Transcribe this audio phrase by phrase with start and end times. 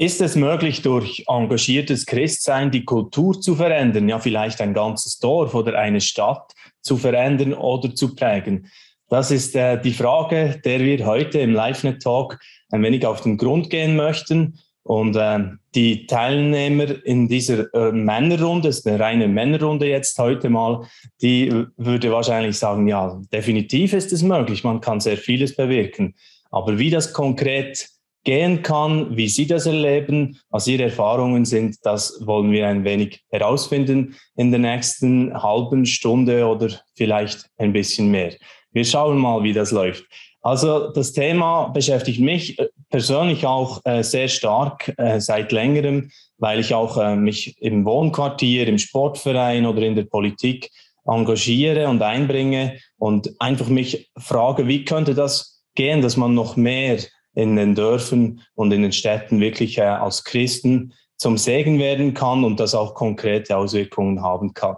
[0.00, 5.54] Ist es möglich, durch engagiertes Christsein die Kultur zu verändern, ja vielleicht ein ganzes Dorf
[5.54, 8.68] oder eine Stadt zu verändern oder zu prägen?
[9.10, 12.38] Das ist äh, die Frage, der wir heute im LiveNet Talk
[12.70, 14.58] ein wenig auf den Grund gehen möchten.
[14.84, 15.40] Und äh,
[15.74, 20.86] die Teilnehmer in dieser äh, Männerrunde, ist eine reine Männerrunde jetzt heute mal,
[21.20, 26.14] die würde wahrscheinlich sagen, ja, definitiv ist es möglich, man kann sehr vieles bewirken.
[26.50, 27.86] Aber wie das konkret
[28.24, 33.22] gehen kann, wie Sie das erleben, was Ihre Erfahrungen sind, das wollen wir ein wenig
[33.30, 38.34] herausfinden in der nächsten halben Stunde oder vielleicht ein bisschen mehr.
[38.72, 40.04] Wir schauen mal, wie das läuft.
[40.42, 46.60] Also das Thema beschäftigt mich äh, persönlich auch äh, sehr stark äh, seit längerem, weil
[46.60, 50.70] ich auch äh, mich im Wohnquartier, im Sportverein oder in der Politik
[51.04, 56.98] engagiere und einbringe und einfach mich frage, wie könnte das gehen, dass man noch mehr
[57.34, 62.44] in den Dörfern und in den Städten wirklich äh, als Christen zum Segen werden kann
[62.44, 64.76] und das auch konkrete Auswirkungen haben kann.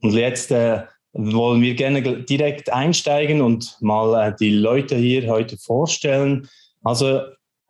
[0.00, 5.56] Und jetzt äh, wollen wir gerne direkt einsteigen und mal äh, die Leute hier heute
[5.56, 6.48] vorstellen.
[6.82, 7.20] Also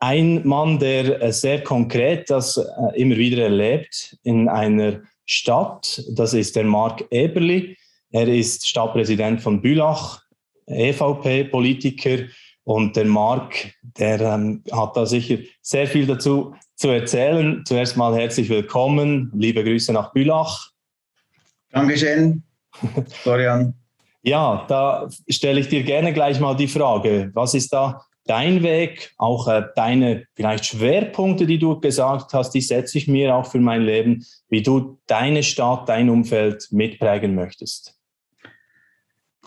[0.00, 6.34] ein Mann, der äh, sehr konkret das äh, immer wieder erlebt in einer Stadt, das
[6.34, 7.76] ist der Marc Eberli.
[8.10, 10.22] Er ist Stadtpräsident von Bülach,
[10.66, 12.24] EVP-Politiker
[12.64, 17.62] und der Marc, der ähm, hat da sicher sehr viel dazu zu erzählen.
[17.66, 20.70] Zuerst mal herzlich willkommen, liebe Grüße nach Bülach.
[21.70, 22.42] Dankeschön,
[23.10, 23.74] Florian.
[24.22, 29.12] ja, da stelle ich dir gerne gleich mal die Frage, was ist da dein Weg,
[29.18, 33.60] auch äh, deine vielleicht Schwerpunkte, die du gesagt hast, die setze ich mir auch für
[33.60, 37.98] mein Leben, wie du deine Stadt, dein Umfeld mitprägen möchtest.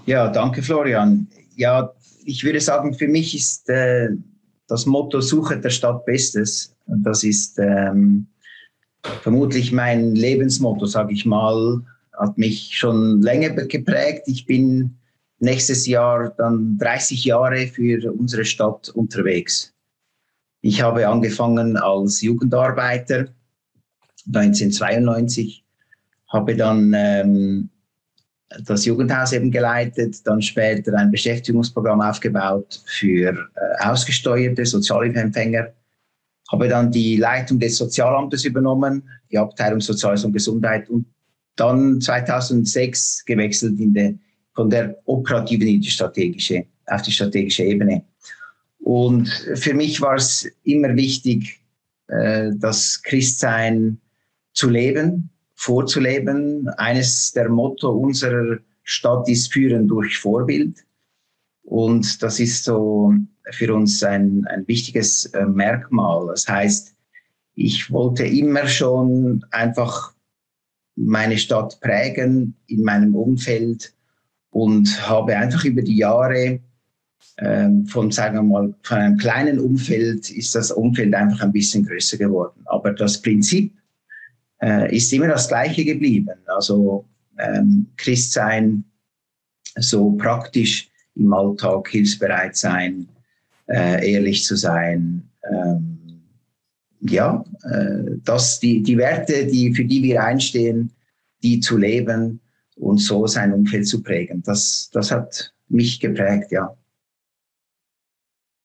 [0.05, 1.27] Ja, danke Florian.
[1.55, 1.91] Ja,
[2.27, 4.09] ich würde sagen, für mich ist äh,
[4.67, 6.75] das Motto Suche der Stadt Bestes.
[6.85, 8.27] Das ist ähm,
[9.21, 11.81] vermutlich mein Lebensmotto, sage ich mal,
[12.17, 14.23] hat mich schon länger geprägt.
[14.25, 14.97] Ich bin
[15.39, 19.73] nächstes Jahr dann 30 Jahre für unsere Stadt unterwegs.
[20.61, 23.27] Ich habe angefangen als Jugendarbeiter
[24.27, 25.63] 1992,
[26.27, 27.69] habe dann ähm,
[28.63, 35.73] das Jugendhaus eben geleitet, dann später ein Beschäftigungsprogramm aufgebaut für äh, ausgesteuerte Sozialhilfeempfänger,
[36.51, 41.05] habe dann die Leitung des Sozialamtes übernommen, die Abteilung Soziales und Gesundheit und
[41.57, 44.13] dann 2006 gewechselt in der,
[44.53, 48.03] von der operativen in die strategische, auf die strategische Ebene.
[48.79, 51.59] Und für mich war es immer wichtig,
[52.07, 53.99] äh, das Christsein
[54.53, 56.69] zu leben, vorzuleben.
[56.77, 60.85] Eines der Motto unserer Stadt ist Führen durch Vorbild.
[61.63, 63.13] Und das ist so
[63.51, 66.27] für uns ein, ein wichtiges äh, Merkmal.
[66.27, 66.95] Das heißt,
[67.55, 70.13] ich wollte immer schon einfach
[70.95, 73.93] meine Stadt prägen in meinem Umfeld
[74.51, 76.59] und habe einfach über die Jahre
[77.39, 81.85] ähm, von, sagen wir mal, von einem kleinen Umfeld ist das Umfeld einfach ein bisschen
[81.85, 82.61] größer geworden.
[82.65, 83.73] Aber das Prinzip
[84.61, 86.37] äh, ist immer das gleiche geblieben.
[86.45, 87.05] Also
[87.37, 88.83] ähm, Christ sein,
[89.75, 93.07] so praktisch im Alltag hilfsbereit sein,
[93.67, 95.29] äh, ehrlich zu sein.
[95.51, 95.97] Ähm,
[97.01, 100.91] ja, äh, das, die, die Werte, die, für die wir einstehen,
[101.43, 102.39] die zu leben
[102.75, 104.41] und so sein Umfeld zu prägen.
[104.43, 106.75] Das, das hat mich geprägt, ja.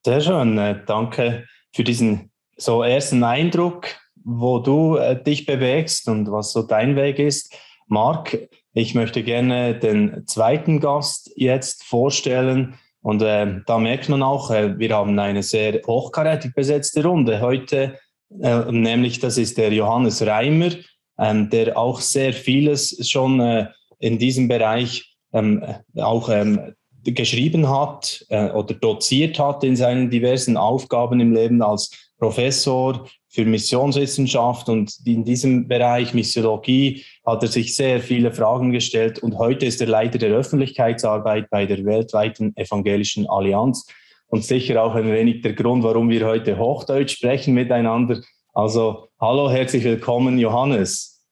[0.05, 3.87] Sehr schön, äh, danke für diesen so ersten Eindruck
[4.25, 7.55] wo du äh, dich bewegst und was so dein Weg ist.
[7.87, 12.75] Marc, ich möchte gerne den zweiten Gast jetzt vorstellen.
[13.03, 17.99] Und äh, da merkt man auch, äh, wir haben eine sehr hochkarätig besetzte Runde heute,
[18.41, 20.71] äh, nämlich das ist der Johannes Reimer,
[21.19, 23.67] ähm, der auch sehr vieles schon äh,
[23.99, 25.65] in diesem Bereich ähm,
[25.97, 31.91] auch ähm, geschrieben hat äh, oder doziert hat in seinen diversen Aufgaben im Leben als
[32.19, 39.21] Professor für Missionswissenschaft und in diesem Bereich Missiologie hat er sich sehr viele Fragen gestellt
[39.21, 43.87] und heute ist er Leiter der Öffentlichkeitsarbeit bei der weltweiten evangelischen Allianz
[44.27, 48.21] und sicher auch ein wenig der Grund, warum wir heute Hochdeutsch sprechen miteinander.
[48.53, 51.25] Also hallo, herzlich willkommen, Johannes.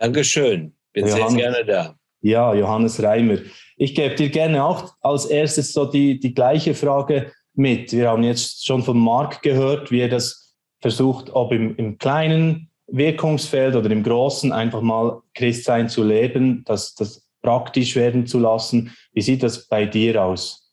[0.00, 1.94] Dankeschön, bin Johannes, sehr gerne da.
[2.20, 3.38] Ja, Johannes Reimer.
[3.76, 7.92] Ich gebe dir gerne auch als erstes so die, die gleiche Frage mit.
[7.92, 10.45] Wir haben jetzt schon von Marc gehört, wie er das
[10.86, 16.94] versucht, ob im, im kleinen Wirkungsfeld oder im großen einfach mal Christsein zu leben, das,
[16.94, 18.96] das praktisch werden zu lassen.
[19.12, 20.70] Wie sieht das bei dir aus?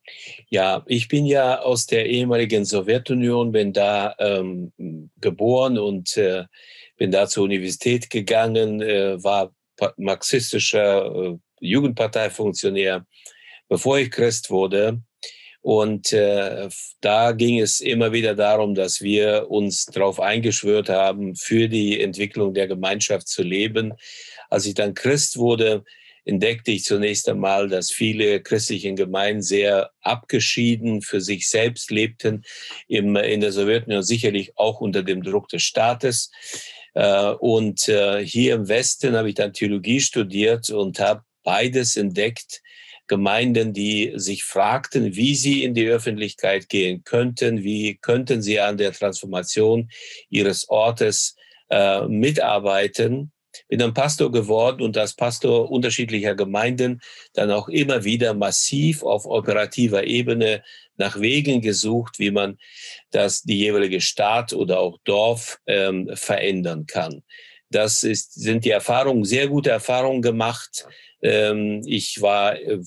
[0.51, 4.71] Ja, ich bin ja aus der ehemaligen Sowjetunion, bin da ähm,
[5.19, 6.43] geboren und äh,
[6.95, 9.51] bin da zur Universität gegangen, äh, war
[9.97, 13.07] marxistischer äh, Jugendparteifunktionär,
[13.67, 15.01] bevor ich Christ wurde.
[15.63, 16.67] Und äh,
[16.99, 22.53] da ging es immer wieder darum, dass wir uns darauf eingeschwört haben, für die Entwicklung
[22.53, 23.93] der Gemeinschaft zu leben.
[24.49, 25.85] Als ich dann Christ wurde,
[26.25, 32.43] entdeckte ich zunächst einmal, dass viele christlichen Gemeinden sehr abgeschieden für sich selbst lebten,
[32.89, 36.29] im, in der Sowjetunion sicherlich auch unter dem Druck des Staates.
[36.93, 42.61] Äh, und äh, hier im Westen habe ich dann Theologie studiert und habe beides entdeckt.
[43.13, 48.77] Gemeinden, die sich fragten, wie sie in die Öffentlichkeit gehen könnten, wie könnten sie an
[48.77, 49.89] der Transformation
[50.29, 51.35] ihres Ortes
[51.69, 53.31] äh, mitarbeiten
[53.67, 57.01] bin dann Pastor geworden und als Pastor unterschiedlicher Gemeinden
[57.33, 60.63] dann auch immer wieder massiv auf operativer Ebene
[60.97, 62.57] nach Wegen gesucht, wie man
[63.11, 67.21] das die jeweilige Stadt oder auch Dorf ähm, verändern kann.
[67.69, 70.85] Das ist, sind die Erfahrungen, sehr gute Erfahrungen gemacht.
[71.23, 72.79] Ähm, ich war äh,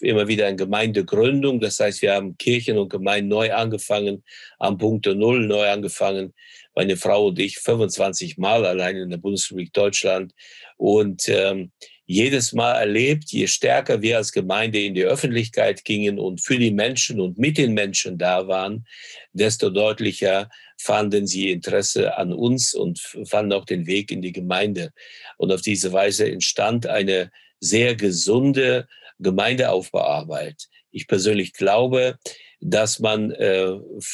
[0.00, 1.58] immer wieder in Gemeindegründung.
[1.58, 4.22] Das heißt, wir haben Kirchen und Gemeinden neu angefangen,
[4.58, 6.32] am Punkt Null neu angefangen
[6.78, 10.32] meine Frau und ich 25 Mal allein in der Bundesrepublik Deutschland
[10.76, 11.72] und ähm,
[12.06, 16.70] jedes Mal erlebt, je stärker wir als Gemeinde in die Öffentlichkeit gingen und für die
[16.70, 18.86] Menschen und mit den Menschen da waren,
[19.32, 20.48] desto deutlicher
[20.80, 24.92] fanden sie Interesse an uns und fanden auch den Weg in die Gemeinde.
[25.36, 28.86] Und auf diese Weise entstand eine sehr gesunde
[29.18, 30.68] Gemeindeaufbauarbeit.
[30.90, 32.18] Ich persönlich glaube,
[32.60, 33.72] dass man äh,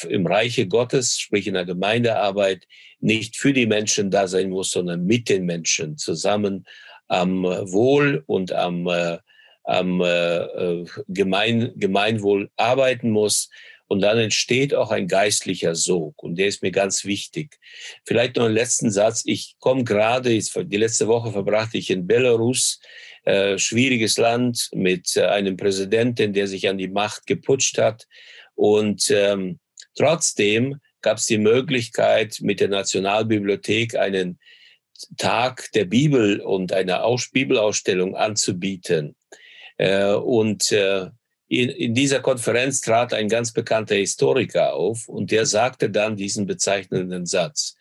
[0.08, 2.66] im Reiche Gottes, sprich in der Gemeindearbeit,
[3.00, 6.66] nicht für die Menschen da sein muss, sondern mit den Menschen zusammen
[7.08, 9.18] am Wohl und am, äh,
[9.64, 13.50] am äh, äh Gemein, Gemeinwohl arbeiten muss.
[13.86, 16.22] Und dann entsteht auch ein geistlicher Sog.
[16.22, 17.58] Und der ist mir ganz wichtig.
[18.04, 19.22] Vielleicht noch einen letzten Satz.
[19.26, 22.80] Ich komme gerade, die letzte Woche verbrachte ich in Belarus,
[23.24, 28.06] äh, schwieriges Land mit äh, einem Präsidenten, der sich an die Macht geputscht hat.
[28.54, 29.58] Und ähm,
[29.96, 34.38] trotzdem gab es die Möglichkeit, mit der Nationalbibliothek einen
[35.16, 39.16] Tag der Bibel und eine Aus Bibelausstellung anzubieten.
[39.76, 41.08] Äh, und äh,
[41.48, 46.46] in, in dieser Konferenz trat ein ganz bekannter Historiker auf und der sagte dann diesen
[46.46, 47.76] bezeichnenden Satz.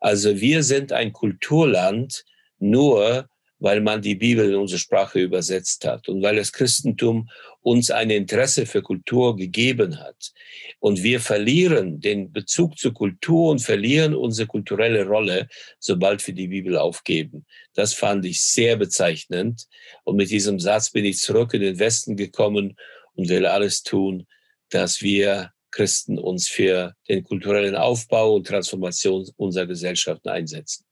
[0.00, 2.24] Also wir sind ein Kulturland
[2.58, 3.28] nur,
[3.64, 7.30] weil man die Bibel in unsere Sprache übersetzt hat und weil das Christentum
[7.62, 10.34] uns ein Interesse für Kultur gegeben hat.
[10.80, 16.48] Und wir verlieren den Bezug zur Kultur und verlieren unsere kulturelle Rolle, sobald wir die
[16.48, 17.46] Bibel aufgeben.
[17.72, 19.66] Das fand ich sehr bezeichnend.
[20.04, 22.76] Und mit diesem Satz bin ich zurück in den Westen gekommen
[23.14, 24.26] und will alles tun,
[24.68, 30.84] dass wir Christen uns für den kulturellen Aufbau und Transformation unserer Gesellschaften einsetzen.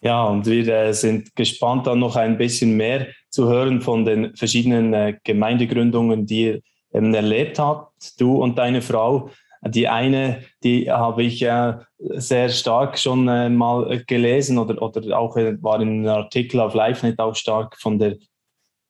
[0.00, 4.36] Ja, und wir äh, sind gespannt, dann noch ein bisschen mehr zu hören von den
[4.36, 6.60] verschiedenen äh, Gemeindegründungen, die ihr
[6.92, 9.30] ähm, erlebt habt, du und deine Frau.
[9.62, 15.36] Die eine, die habe ich äh, sehr stark schon äh, mal gelesen oder, oder auch
[15.36, 18.16] äh, war in einem Artikel auf LiveNet auch stark von der,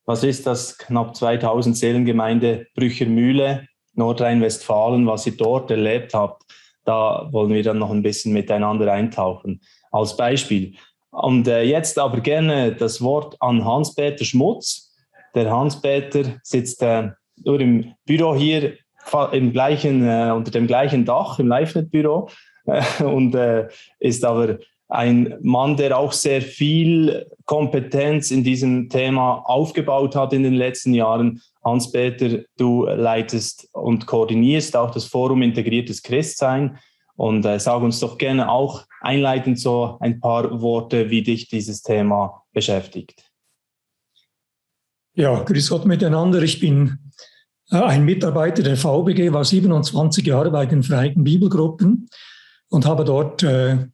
[0.04, 6.42] was ist das, knapp 2000 Seelengemeinde Brüchermühle, Nordrhein-Westfalen, was ihr dort erlebt habt.
[6.84, 9.60] Da wollen wir dann noch ein bisschen miteinander eintauchen.
[9.90, 10.74] Als Beispiel.
[11.16, 14.94] Und äh, jetzt aber gerne das Wort an Hans-Peter Schmutz.
[15.34, 17.08] Der Hans-Peter sitzt äh,
[17.42, 18.74] nur im Büro hier
[19.32, 22.28] im gleichen, äh, unter dem gleichen Dach im LiveNet-Büro
[22.66, 23.68] äh, und äh,
[23.98, 24.58] ist aber
[24.88, 30.92] ein Mann, der auch sehr viel Kompetenz in diesem Thema aufgebaut hat in den letzten
[30.92, 31.40] Jahren.
[31.64, 36.78] Hans-Peter, du leitest und koordinierst auch das Forum Integriertes Christsein.
[37.16, 41.82] Und äh, sag uns doch gerne auch einleitend so ein paar Worte, wie dich dieses
[41.82, 43.30] Thema beschäftigt.
[45.14, 46.42] Ja, grüß Gott miteinander.
[46.42, 46.98] Ich bin
[47.70, 52.08] äh, ein Mitarbeiter der VBG, war 27 Jahre bei den Vereinten Bibelgruppen
[52.68, 53.86] und habe dort äh,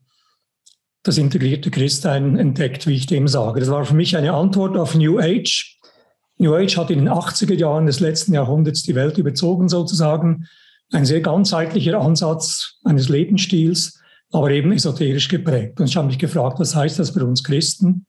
[1.04, 3.60] das integrierte Christsein entdeckt, wie ich dem sage.
[3.60, 5.78] Das war für mich eine Antwort auf New Age.
[6.38, 10.48] New Age hat in den 80er Jahren des letzten Jahrhunderts die Welt überzogen sozusagen
[10.92, 13.98] ein sehr ganzheitlicher Ansatz eines Lebensstils,
[14.30, 15.80] aber eben esoterisch geprägt.
[15.80, 18.06] Und ich habe mich gefragt, was heißt das für uns Christen?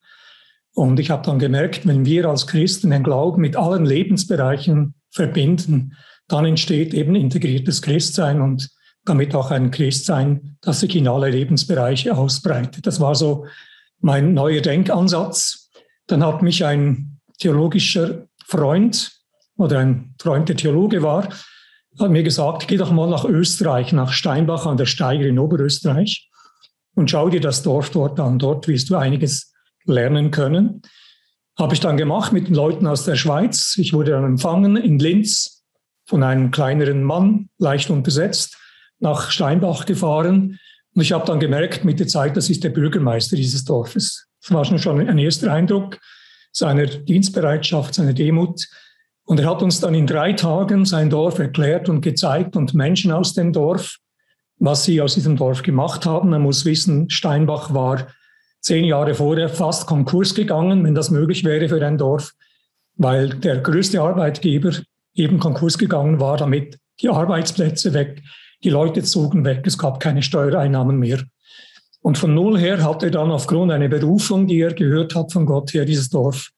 [0.76, 5.96] Und ich habe dann gemerkt, wenn wir als Christen den Glauben mit allen Lebensbereichen verbinden,
[6.28, 8.70] dann entsteht eben integriertes Christsein und
[9.06, 12.88] damit auch ein Christsein, das sich in alle Lebensbereiche ausbreitet.
[12.88, 13.46] Das war so
[14.00, 15.70] mein neuer Denkansatz.
[16.08, 19.12] Dann hat mich ein theologischer Freund
[19.58, 21.30] oder ein Freund, der Theologe war,
[22.00, 26.30] hat mir gesagt, geh doch mal nach Österreich, nach Steinbach an der Steiger in Oberösterreich
[26.96, 28.40] und schau dir das Dorf dort an.
[28.40, 29.54] Dort wirst du einiges
[29.86, 30.82] lernen können.
[31.58, 33.76] Habe ich dann gemacht mit den Leuten aus der Schweiz.
[33.78, 35.64] Ich wurde dann empfangen in Linz
[36.06, 38.58] von einem kleineren Mann, leicht untersetzt,
[39.00, 40.60] nach Steinbach gefahren.
[40.96, 44.28] Und ich habe dann gemerkt mit der Zeit, das ist der Bürgermeister dieses Dorfes.
[44.42, 46.00] Das war schon ein erster Eindruck
[46.52, 48.68] seiner Dienstbereitschaft, seiner Demut.
[49.26, 53.12] Und er hat uns dann in drei Tagen sein Dorf erklärt und gezeigt und Menschen
[53.12, 53.98] aus dem Dorf,
[54.60, 56.30] was sie aus diesem Dorf gemacht haben.
[56.30, 58.08] Man muss wissen, Steinbach war
[58.60, 62.34] zehn Jahre vorher fast Konkurs gegangen, wenn das möglich wäre für ein Dorf,
[62.96, 64.72] weil der größte Arbeitgeber
[65.16, 68.22] eben Konkurs gegangen war, damit die Arbeitsplätze weg,
[68.64, 71.22] die Leute zogen weg, es gab keine Steuereinnahmen mehr.
[72.02, 75.46] Und von null her hat er dann aufgrund einer Berufung, die er gehört hat von
[75.46, 76.50] Gott her, dieses Dorf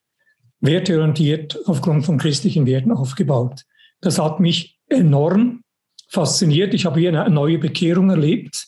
[0.62, 3.64] werteorientiert aufgrund von christlichen Werten aufgebaut.
[4.02, 5.62] Das hat mich enorm
[6.10, 6.74] fasziniert.
[6.74, 8.68] Ich habe hier eine neue Bekehrung erlebt.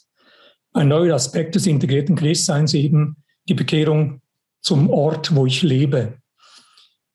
[0.74, 3.18] Ein neuer Aspekt des integrierten Christseins eben
[3.48, 4.22] die Bekehrung
[4.62, 6.18] zum Ort, wo ich lebe.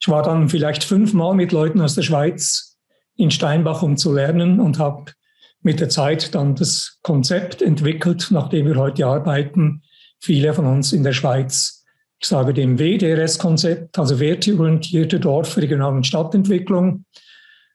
[0.00, 2.76] Ich war dann vielleicht fünfmal mit Leuten aus der Schweiz
[3.16, 5.12] in Steinbach, um zu lernen und habe
[5.60, 9.82] mit der Zeit dann das Konzept entwickelt, nach dem wir heute arbeiten.
[10.18, 11.81] Viele von uns in der Schweiz
[12.22, 17.04] ich sage dem WDRS-Konzept, also werteorientierte Dorf-, Regional- und Stadtentwicklung,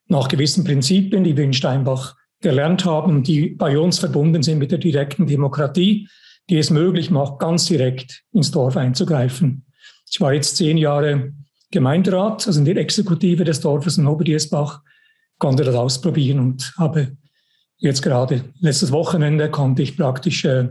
[0.08, 4.72] nach gewissen Prinzipien, die wir in Steinbach gelernt haben, die bei uns verbunden sind mit
[4.72, 6.08] der direkten Demokratie,
[6.50, 9.66] die es möglich macht, ganz direkt ins Dorf einzugreifen.
[10.10, 11.34] Ich war jetzt zehn Jahre
[11.72, 14.82] Gemeinderat, also in der Exekutive des Dorfes in Oberdiesbach,
[15.40, 17.18] konnte das ausprobieren und habe
[17.80, 20.70] jetzt gerade letztes Wochenende konnte ich praktisch äh,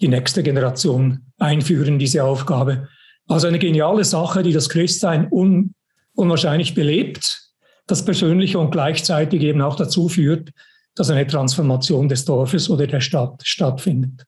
[0.00, 2.88] die nächste Generation einführen, diese Aufgabe.
[3.30, 5.72] Also eine geniale Sache, die das Christsein un,
[6.16, 7.52] unwahrscheinlich belebt,
[7.86, 10.50] das Persönliche und gleichzeitig eben auch dazu führt,
[10.96, 14.24] dass eine Transformation des Dorfes oder der Stadt stattfindet.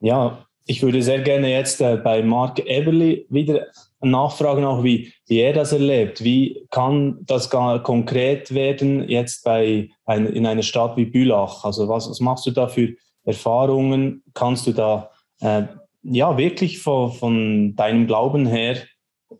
[0.00, 3.66] Ja, ich würde sehr gerne jetzt äh, bei Mark Eberly wieder
[4.00, 6.24] nachfragen, auch wie, wie er das erlebt.
[6.24, 11.62] Wie kann das konkret werden jetzt bei ein, in einer Stadt wie Bülach?
[11.62, 14.22] Also was, was machst du da für Erfahrungen?
[14.32, 15.10] Kannst du da
[15.40, 15.64] äh,
[16.04, 18.76] ja wirklich von, von deinem Glauben her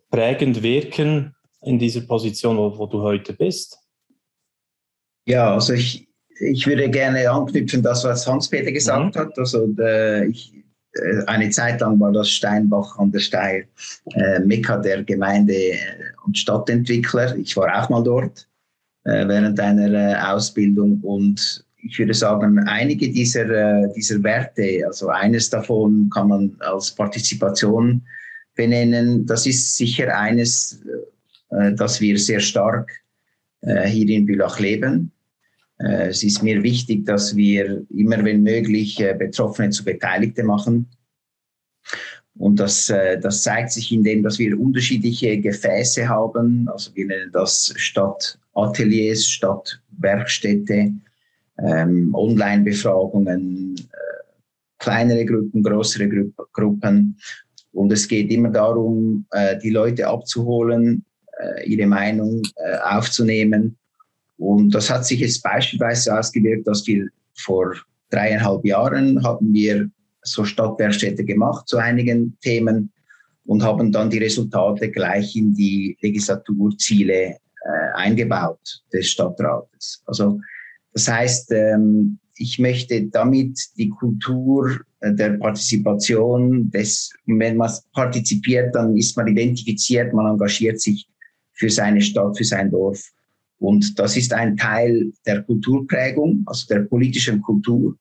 [0.09, 3.79] prägend wirken in dieser Position, wo, wo du heute bist?
[5.27, 6.07] Ja, also ich,
[6.39, 9.19] ich würde gerne anknüpfen, das, was Hans-Peter gesagt mhm.
[9.19, 9.37] hat.
[9.37, 10.53] Also äh, ich,
[10.93, 13.65] äh, eine Zeit lang war das Steinbach an der Steyr
[14.13, 15.77] äh, Mekka der Gemeinde-
[16.25, 17.35] und Stadtentwickler.
[17.37, 18.47] Ich war auch mal dort
[19.05, 25.09] äh, während einer äh, Ausbildung und ich würde sagen, einige dieser, äh, dieser Werte, also
[25.09, 28.01] eines davon kann man als Partizipation
[28.55, 29.25] benennen.
[29.25, 30.81] Das ist sicher eines,
[31.51, 32.91] äh, das wir sehr stark
[33.61, 35.11] äh, hier in Bülach leben.
[35.77, 40.87] Es ist mir wichtig, dass wir immer, wenn möglich, Betroffene zu Beteiligte machen.
[42.37, 46.69] Und das, das zeigt sich in dem, dass wir unterschiedliche Gefäße haben.
[46.69, 50.93] Also wir nennen das Stadtateliers, Stadtwerkstätte,
[51.59, 54.43] ähm, Online-Befragungen, äh,
[54.79, 57.17] kleinere Gruppen, größere Gru Gruppen.
[57.71, 61.05] Und es geht immer darum, äh, die Leute abzuholen,
[61.39, 63.77] äh, ihre Meinung äh, aufzunehmen.
[64.37, 67.73] Und das hat sich jetzt beispielsweise ausgewirkt, dass wir vor
[68.09, 69.89] dreieinhalb Jahren haben wir
[70.23, 72.91] so Stadtwerkstätte gemacht zu einigen Themen
[73.45, 77.37] und haben dann die Resultate gleich in die Legislaturziele äh,
[77.95, 80.01] eingebaut des Stadtrates.
[80.05, 80.39] Also
[80.95, 88.73] das heißt, ähm, ich möchte damit die Kultur äh, der Partizipation, des, wenn man partizipiert,
[88.73, 91.05] dann ist man identifiziert, man engagiert sich
[91.51, 93.03] für seine Stadt, für sein Dorf.
[93.59, 97.97] Und das ist ein Teil der Kulturprägung, also der politischen Kultur.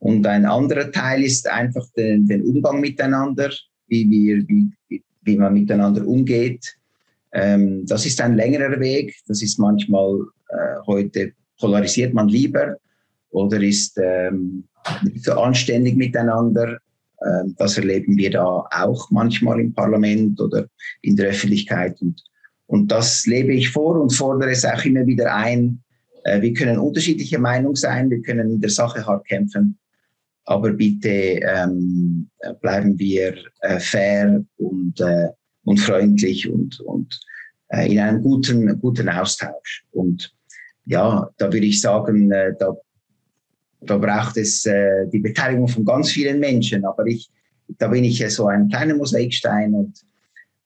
[0.00, 3.50] Und ein anderer Teil ist einfach den, den Umgang miteinander,
[3.86, 6.76] wie, wir, wie, wie man miteinander umgeht.
[7.32, 9.14] Ähm, das ist ein längerer Weg.
[9.28, 12.76] Das ist manchmal äh, heute polarisiert man lieber
[13.30, 14.64] oder ist ähm,
[15.02, 16.78] nicht so anständig miteinander.
[17.24, 20.66] Ähm, das erleben wir da auch manchmal im Parlament oder
[21.02, 22.00] in der Öffentlichkeit.
[22.00, 22.22] Und,
[22.66, 25.82] und das lebe ich vor und fordere es auch immer wieder ein.
[26.24, 29.78] Äh, wir können unterschiedliche Meinung sein, wir können in der Sache hart kämpfen,
[30.44, 32.28] aber bitte ähm,
[32.60, 35.28] bleiben wir äh, fair und, äh,
[35.64, 37.20] und freundlich und, und
[37.68, 39.84] äh, in einem guten, guten Austausch.
[39.92, 40.34] Und
[40.90, 42.76] ja, da würde ich sagen, äh, da,
[43.80, 46.84] da braucht es äh, die Beteiligung von ganz vielen Menschen.
[46.84, 47.30] Aber ich,
[47.78, 50.04] da bin ich so ein kleiner Mosaikstein und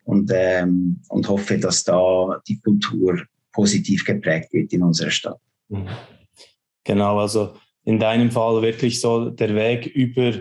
[0.04, 5.40] und, ähm, und hoffe, dass da die Kultur positiv geprägt wird in unserer Stadt.
[5.68, 5.88] Mhm.
[6.84, 7.54] Genau, also
[7.84, 10.40] in deinem Fall wirklich so der Weg über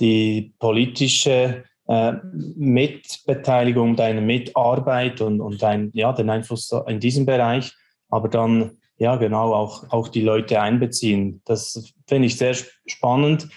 [0.00, 2.12] die politische äh,
[2.56, 7.72] Mitbeteiligung, deine Mitarbeit und, und dein, ja, den Einfluss in diesem Bereich,
[8.08, 11.40] aber dann ja genau auch, auch die Leute einbeziehen.
[11.44, 12.56] Das finde ich sehr
[12.86, 13.48] spannend,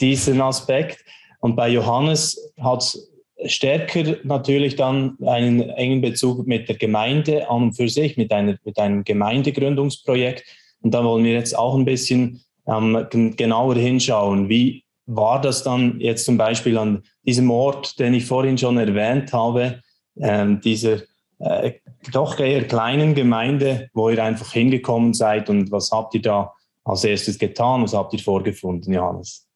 [0.00, 1.04] diesen Aspekt.
[1.40, 3.10] Und bei Johannes hat es
[3.46, 8.58] stärker natürlich dann einen engen Bezug mit der Gemeinde an und für sich, mit, einer,
[8.64, 10.44] mit einem Gemeindegründungsprojekt.
[10.80, 13.06] Und da wollen wir jetzt auch ein bisschen ähm,
[13.36, 14.48] genauer hinschauen.
[14.48, 19.32] Wie war das dann jetzt zum Beispiel an diesem Ort, den ich vorhin schon erwähnt
[19.32, 19.80] habe,
[20.20, 21.02] ähm, dieser
[21.38, 21.72] äh,
[22.12, 27.04] doch eher kleinen Gemeinde, wo ihr einfach hingekommen seid und was habt ihr da als
[27.04, 27.82] erstes getan?
[27.82, 29.46] Was habt ihr vorgefunden, Johannes?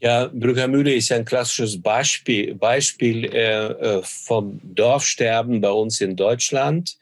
[0.00, 6.96] Ja, Brüggermühle ist ein klassisches Beispiel, Beispiel äh, äh vom Dorfsterben bei uns in Deutschland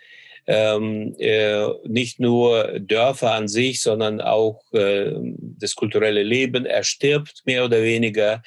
[0.50, 7.66] ähm, äh, nicht nur Dörfer an sich, sondern auch äh, das kulturelle Leben erstirbt mehr
[7.66, 8.42] oder weniger.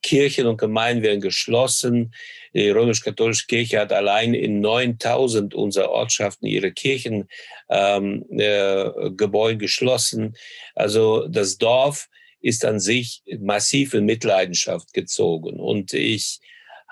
[0.00, 2.14] Kirchen und Gemeinden werden geschlossen.
[2.54, 7.26] Die römisch-katholische Kirche hat allein in 9000 unserer Ortschaften ihre Kirchengebäude
[7.68, 10.36] ähm, äh, geschlossen.
[10.76, 12.08] Also das Dorf
[12.40, 15.58] ist an sich massiv in Mitleidenschaft gezogen.
[15.58, 16.38] Und ich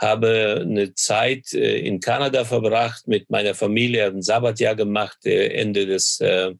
[0.02, 5.86] habe eine Zeit äh, in Kanada verbracht mit meiner Familie, ein Sabbatjahr gemacht, äh, Ende
[5.86, 6.52] des äh,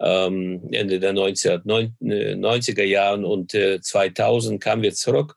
[0.00, 5.36] ähm, Ende der 1990er Jahren und 2000 kamen wir zurück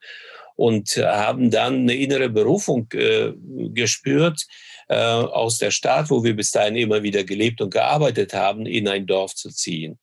[0.56, 4.42] und haben dann eine innere Berufung gespürt,
[4.90, 9.06] aus der Stadt, wo wir bis dahin immer wieder gelebt und gearbeitet haben, in ein
[9.06, 10.00] Dorf zu ziehen.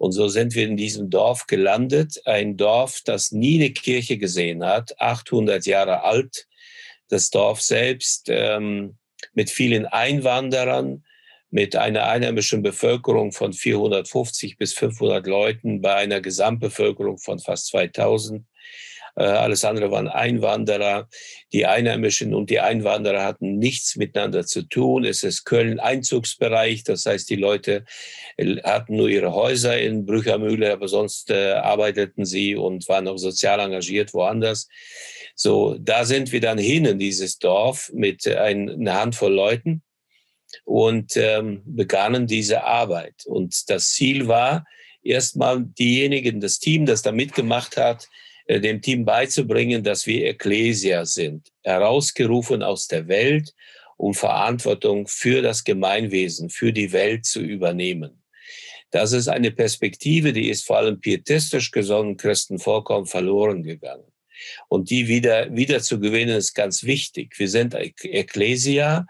[0.00, 4.64] Und so sind wir in diesem Dorf gelandet, ein Dorf, das nie eine Kirche gesehen
[4.64, 6.46] hat, 800 Jahre alt,
[7.10, 8.96] das Dorf selbst ähm,
[9.34, 11.04] mit vielen Einwanderern,
[11.50, 18.46] mit einer einheimischen Bevölkerung von 450 bis 500 Leuten bei einer Gesamtbevölkerung von fast 2000.
[19.16, 21.08] Äh, alles andere waren Einwanderer.
[21.52, 25.04] Die Einheimischen und die Einwanderer hatten nichts miteinander zu tun.
[25.04, 27.84] Es ist Köln Einzugsbereich, das heißt, die Leute
[28.36, 33.18] äh, hatten nur ihre Häuser in Brüchermühle, aber sonst äh, arbeiteten sie und waren auch
[33.18, 34.68] sozial engagiert woanders.
[35.34, 39.82] So, da sind wir dann hin in dieses Dorf mit ein, einer Handvoll Leuten
[40.64, 43.24] und ähm, begannen diese Arbeit.
[43.24, 44.66] Und das Ziel war,
[45.02, 48.19] erstmal diejenigen, das Team, das da mitgemacht hat, äh,
[48.58, 53.54] dem Team beizubringen, dass wir Ecclesia sind, herausgerufen aus der Welt,
[53.96, 58.22] um Verantwortung für das Gemeinwesen, für die Welt zu übernehmen.
[58.90, 64.10] Das ist eine Perspektive, die ist vor allem pietistisch gesonnenen Christen vollkommen verloren gegangen.
[64.68, 67.38] Und die wieder, wieder zu gewinnen, ist ganz wichtig.
[67.38, 69.06] Wir sind Ecclesia,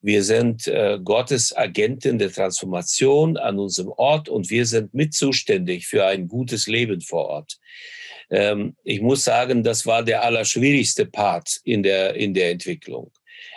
[0.00, 5.88] wir sind äh, Gottes Agenten der Transformation an unserem Ort und wir sind mit zuständig
[5.88, 7.58] für ein gutes Leben vor Ort.
[8.30, 13.10] Ähm, ich muss sagen, das war der allerschwierigste Part in der, in der Entwicklung.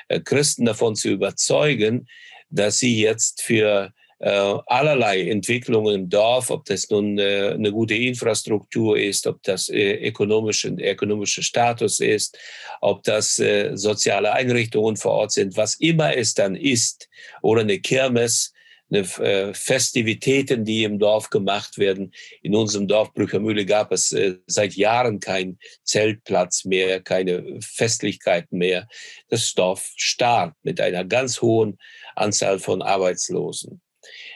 [0.08, 2.08] Äh, Christen davon zu überzeugen,
[2.50, 4.30] dass sie jetzt für äh,
[4.68, 10.08] allerlei Entwicklungen im Dorf, ob das nun äh, eine gute Infrastruktur ist, ob das äh,
[10.08, 12.38] ökonomische, ökonomische Status ist,
[12.82, 17.10] ob das äh, soziale Einrichtungen vor Ort sind, was immer es dann ist,
[17.42, 18.54] oder eine Kirmes,
[18.92, 22.14] äh, Festivitäten, die im Dorf gemacht werden.
[22.42, 28.88] In unserem Dorf Brüchermühle gab es äh, seit Jahren keinen Zeltplatz mehr, keine Festlichkeiten mehr.
[29.30, 31.78] Das Dorf starb mit einer ganz hohen
[32.16, 33.82] Anzahl von Arbeitslosen.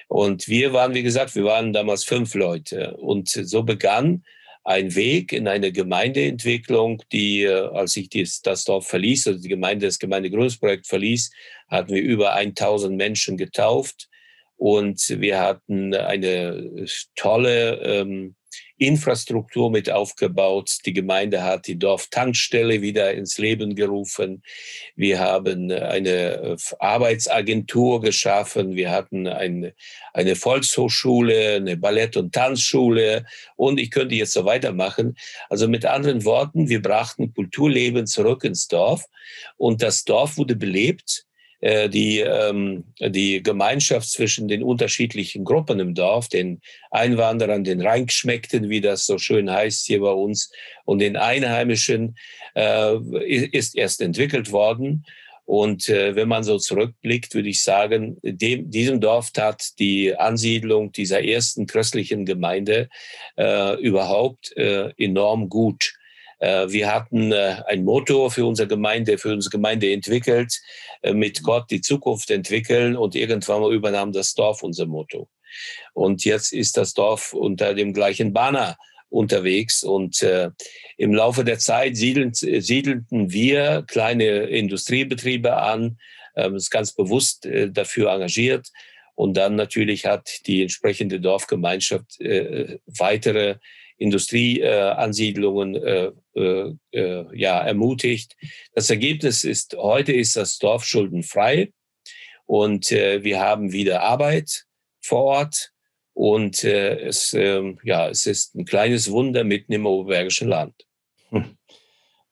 [0.08, 2.96] Und wir waren, wie gesagt, wir waren damals fünf Leute.
[2.98, 4.24] Und so begann
[4.64, 8.10] ein Weg in eine Gemeindeentwicklung, die, äh, als ich
[8.42, 11.32] das Dorf verließ, also die Gemeinde, das Gemeindegründungsprojekt verließ,
[11.68, 14.10] hatten wir über 1000 Menschen getauft
[14.58, 18.36] und wir hatten eine tolle ähm,
[18.78, 20.80] Infrastruktur mit aufgebaut.
[20.86, 24.44] Die Gemeinde hat die Dorftankstelle wieder ins Leben gerufen.
[24.96, 28.76] Wir haben eine äh, Arbeitsagentur geschaffen.
[28.76, 29.74] Wir hatten eine,
[30.14, 33.26] eine Volkshochschule, eine Ballett- und Tanzschule.
[33.56, 35.16] Und ich könnte jetzt so weitermachen.
[35.50, 39.06] Also mit anderen Worten, wir brachten Kulturleben zurück ins Dorf
[39.58, 41.25] und das Dorf wurde belebt äh,
[41.90, 48.82] die, ähm, die Gemeinschaft zwischen den unterschiedlichen Gruppen im Dorf, den Einwanderern, den Reingeschmeckten, wie
[48.82, 50.52] das so schön heißt hier bei uns,
[50.86, 52.18] und den Einheimischen,
[52.56, 55.06] äh, ist erst entwickelt worden.
[55.46, 60.92] Und äh, wenn man so zurückblickt, würde ich sagen, dem, diesem Dorf tat die Ansiedlung
[60.92, 62.90] dieser ersten christlichen Gemeinde
[63.38, 65.95] äh, überhaupt äh, enorm gut.
[66.40, 70.60] Äh, wir hatten äh, ein Motto für unsere Gemeinde, für unsere Gemeinde entwickelt,
[71.02, 75.30] äh, mit Gott die Zukunft entwickeln und irgendwann mal übernahm das Dorf unser Motto.
[75.94, 78.78] Und jetzt ist das Dorf unter dem gleichen Banner
[79.10, 80.50] unterwegs und äh,
[80.98, 85.98] im Laufe der Zeit siedeln, siedelten wir kleine Industriebetriebe an,
[86.36, 88.68] äh, ist ganz bewusst äh, dafür engagiert
[89.14, 92.20] und dann natürlich hat die entsprechende Dorfgemeinschaft
[92.86, 93.56] weitere
[93.98, 95.76] Industrieansiedlungen
[96.36, 98.36] äh, äh, ja, ermutigt.
[98.74, 101.72] Das Ergebnis ist, heute ist das Dorf schuldenfrei
[102.46, 104.66] und äh, wir haben wieder Arbeit
[105.02, 105.72] vor Ort
[106.14, 110.76] und äh, es, äh, ja, es ist ein kleines Wunder mitten im Oberbergischen Land.
[111.30, 111.58] Hm.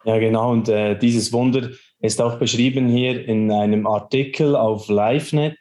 [0.06, 0.52] Ja, genau.
[0.52, 1.70] Und äh, dieses Wunder
[2.02, 5.58] ist auch beschrieben hier in einem Artikel auf LiveNet,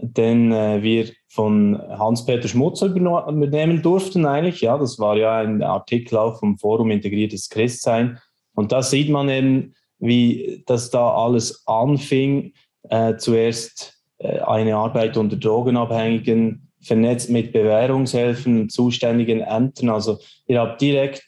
[0.00, 4.62] den wir von Hans-Peter Schmutzer übernehmen durften eigentlich.
[4.62, 8.18] Ja, das war ja ein Artikel auch vom Forum Integriertes Christsein.
[8.54, 12.52] Und da sieht man eben, wie das da alles anfing.
[12.88, 19.90] Äh, zuerst äh, eine Arbeit unter Drogenabhängigen, vernetzt mit Bewährungshilfen, zuständigen Ämtern.
[19.90, 21.22] Also ihr habt direkt,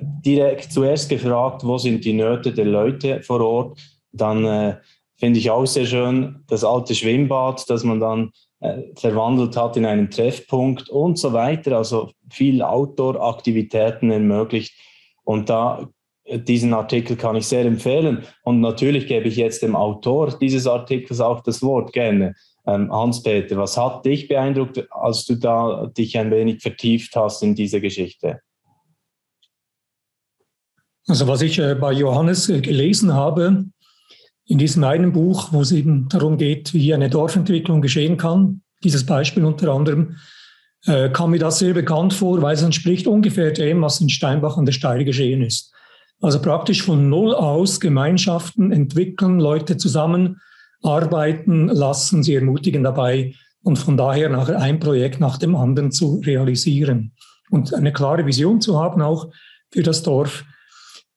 [0.00, 3.80] direkt zuerst gefragt, wo sind die Nöte der Leute vor Ort.
[4.12, 4.76] Dann äh,
[5.16, 8.30] finde ich auch sehr schön das alte Schwimmbad, das man dann
[8.96, 11.76] verwandelt hat in einen Treffpunkt und so weiter.
[11.76, 14.74] Also viel Outdoor-Aktivitäten ermöglicht.
[15.24, 15.88] Und da
[16.24, 18.24] äh, diesen Artikel kann ich sehr empfehlen.
[18.42, 22.34] Und natürlich gebe ich jetzt dem Autor dieses Artikels auch das Wort gerne.
[22.66, 27.54] Ähm, Hans-Peter, was hat dich beeindruckt, als du da dich ein wenig vertieft hast in
[27.54, 28.40] diese Geschichte?
[31.06, 33.64] Also was ich äh, bei Johannes gelesen habe,
[34.48, 39.04] in diesem einen Buch, wo es eben darum geht, wie eine Dorfentwicklung geschehen kann, dieses
[39.04, 40.16] Beispiel unter anderem,
[40.86, 44.56] äh, kam mir das sehr bekannt vor, weil es entspricht ungefähr dem, was in Steinbach
[44.56, 45.72] an der Steire geschehen ist.
[46.20, 53.96] Also praktisch von Null aus Gemeinschaften entwickeln, Leute zusammenarbeiten lassen, sie ermutigen dabei und von
[53.96, 57.12] daher nachher ein Projekt nach dem anderen zu realisieren
[57.50, 59.28] und eine klare Vision zu haben auch
[59.70, 60.44] für das Dorf,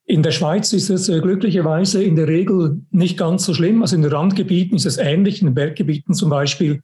[0.05, 3.81] in der Schweiz ist es äh, glücklicherweise in der Regel nicht ganz so schlimm.
[3.81, 5.41] Also in den Randgebieten ist es ähnlich.
[5.41, 6.81] In den Berggebieten zum Beispiel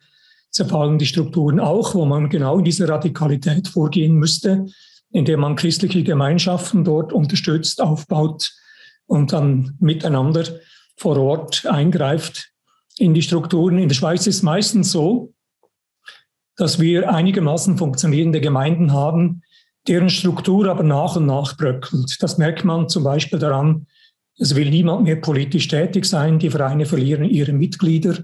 [0.52, 4.66] zerfallen die Strukturen auch, wo man genau in diese Radikalität vorgehen müsste,
[5.12, 8.52] indem man christliche Gemeinschaften dort unterstützt, aufbaut
[9.08, 10.46] und dann miteinander
[10.96, 12.52] vor Ort eingreift
[12.98, 13.78] in die Strukturen.
[13.78, 15.34] In der Schweiz ist es meistens so,
[16.56, 19.44] dass wir einigermaßen funktionierende Gemeinden haben,
[19.88, 22.18] deren Struktur aber nach und nach bröckelt.
[22.20, 23.88] Das merkt man zum Beispiel daran,
[24.38, 28.18] es will niemand mehr politisch tätig sein, die Vereine verlieren ihre Mitglieder.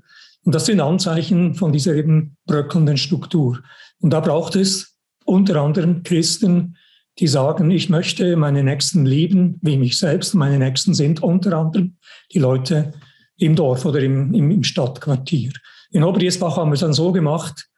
[0.44, 3.60] Und das sind Anzeichen von dieser eben bröckelnden Struktur.
[4.00, 6.76] Und da braucht es unter anderem Christen,
[7.20, 10.34] die sagen, ich möchte meine Nächsten lieben, wie mich selbst.
[10.34, 11.98] Meine Nächsten sind unter anderem
[12.34, 12.94] die Leute
[13.38, 15.52] im Dorf oder im, im, im Stadtquartier.
[15.92, 17.70] In Oberjesbach haben wir es dann so gemacht,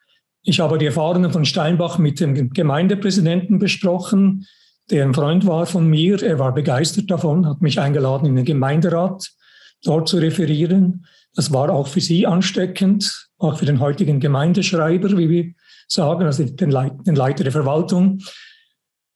[0.46, 4.46] ich habe die Erfahrungen von Steinbach mit dem Gemeindepräsidenten besprochen,
[4.92, 6.22] der ein Freund war von mir.
[6.22, 9.32] Er war begeistert davon, hat mich eingeladen, in den Gemeinderat
[9.84, 11.08] dort zu referieren.
[11.34, 15.54] Das war auch für Sie ansteckend, auch für den heutigen Gemeindeschreiber, wie wir
[15.88, 18.20] sagen, also den, Leiter der Verwaltung.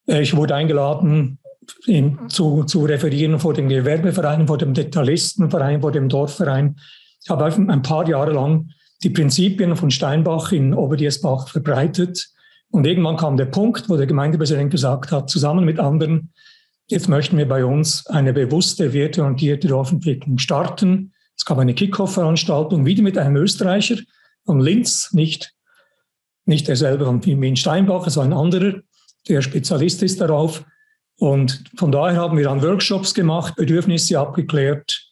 [0.08, 1.38] Äh, ich wurde eingeladen,
[2.30, 6.78] zu, zu referieren vor dem Gewerbeverein, vor dem Detailistenverein, vor dem Dorfverein.
[7.24, 8.72] Ich habe ein paar Jahre lang
[9.04, 12.30] die Prinzipien von Steinbach in Oberdiesbach verbreitet.
[12.72, 16.34] Und irgendwann kam der Punkt, wo der Gemeindepräsident gesagt hat, zusammen mit anderen,
[16.88, 21.14] jetzt möchten wir bei uns eine bewusste, werteorientierte Dorfentwicklung starten.
[21.38, 23.96] Es gab eine Kickoff-Veranstaltung, wieder mit einem Österreicher
[24.46, 25.54] von Linz, nicht,
[26.46, 28.82] nicht derselbe von in Steinbach, es war ein anderer,
[29.28, 30.66] der Spezialist ist darauf.
[31.18, 35.08] Und von daher haben wir dann Workshops gemacht, Bedürfnisse abgeklärt,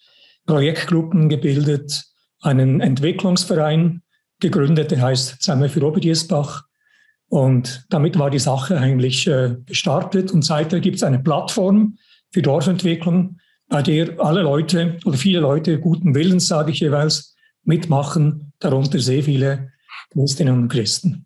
[0.45, 2.06] Projektgruppen gebildet,
[2.41, 4.02] einen Entwicklungsverein
[4.39, 6.63] gegründet, der heißt Zusammen für Oberdiesbach.
[7.30, 10.32] Und damit war die Sache eigentlich äh, gestartet.
[10.32, 11.97] Und seitdem gibt es eine Plattform
[12.32, 18.54] für Dorfentwicklung, bei der alle Leute oder viele Leute guten Willens, sage ich jeweils, mitmachen,
[18.60, 19.73] darunter sehr viele
[20.12, 21.26] Christinnen und Christen.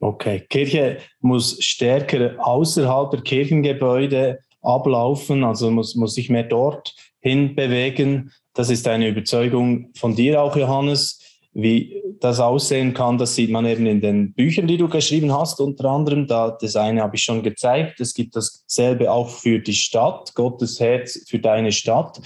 [0.00, 8.32] Okay, Kirche muss stärker außerhalb der Kirchengebäude ablaufen, also muss, muss sich mehr dort hinbewegen.
[8.54, 11.20] Das ist eine Überzeugung von dir auch, Johannes.
[11.56, 15.60] Wie das aussehen kann, das sieht man eben in den Büchern, die du geschrieben hast,
[15.60, 16.26] unter anderem.
[16.26, 18.00] Da, das eine habe ich schon gezeigt.
[18.00, 22.20] Es gibt dasselbe auch für die Stadt, Gottes Herz für deine Stadt.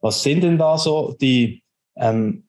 [0.00, 1.62] Was sind denn da so die
[1.96, 2.44] ähm,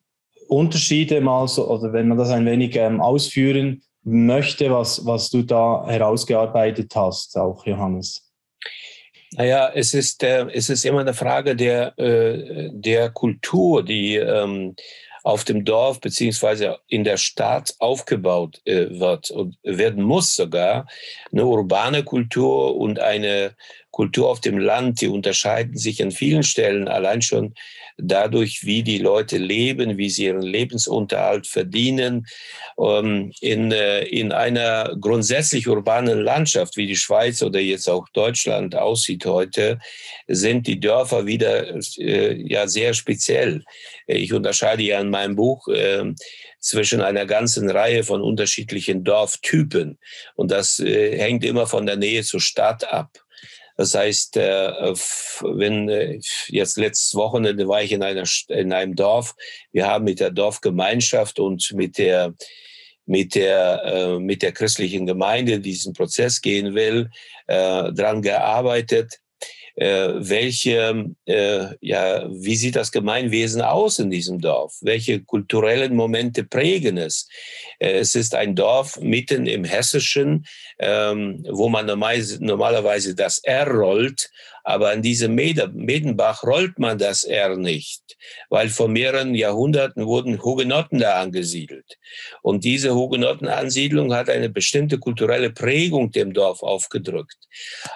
[0.48, 5.44] Unterschiede mal so, oder wenn man das ein wenig ähm, ausführen möchte, was, was du
[5.44, 8.33] da herausgearbeitet hast, auch Johannes?
[9.36, 14.76] Naja, es ist, äh, es ist immer eine Frage der, äh, der Kultur, die ähm,
[15.24, 20.88] auf dem Dorf beziehungsweise in der Stadt aufgebaut äh, wird und werden muss sogar.
[21.32, 23.56] Eine urbane Kultur und eine
[23.92, 27.54] Kultur auf dem Land, die unterscheiden sich an vielen Stellen allein schon
[27.98, 32.26] dadurch, wie die Leute leben, wie sie ihren Lebensunterhalt verdienen.
[32.80, 38.76] Ähm, in, äh, in einer grundsätzlich urbanen Landschaft, wie die Schweiz oder jetzt auch Deutschland
[38.76, 39.80] aussieht heute,
[40.28, 43.64] sind die Dörfer wieder äh, ja sehr speziell.
[44.08, 46.04] Ich unterscheide ja in meinem Buch äh,
[46.60, 50.00] zwischen einer ganzen Reihe von unterschiedlichen Dorftypen.
[50.36, 53.23] Und das äh, hängt immer von der Nähe zur Stadt ab.
[53.76, 54.72] Das heißt, äh,
[55.42, 59.36] wenn äh, jetzt letztes Wochenende war ich in, einer, in einem Dorf,
[59.72, 62.34] wir haben mit der Dorfgemeinschaft und mit der
[63.06, 67.10] mit der, äh, mit der christlichen Gemeinde diesen Prozess gehen will,
[67.48, 69.20] äh, dran gearbeitet
[69.76, 74.78] äh, welche, äh, ja, wie sieht das Gemeinwesen aus in diesem Dorf?
[74.82, 77.28] Welche kulturellen Momente prägen es?
[77.80, 80.46] Äh, es ist ein Dorf mitten im Hessischen,
[80.80, 84.30] ähm, wo man normalerweise das R rollt,
[84.64, 88.18] aber an diesem Medenbach rollt man das R nicht,
[88.50, 91.98] weil vor mehreren Jahrhunderten wurden Hugenotten da angesiedelt.
[92.42, 97.38] Und diese Hugenottenansiedlung hat eine bestimmte kulturelle Prägung dem Dorf aufgedrückt.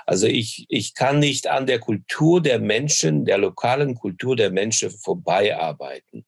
[0.06, 4.92] Also ich, ich kann nicht an der Kultur der Menschen, der lokalen Kultur der Menschen
[4.92, 6.26] vorbeiarbeiten.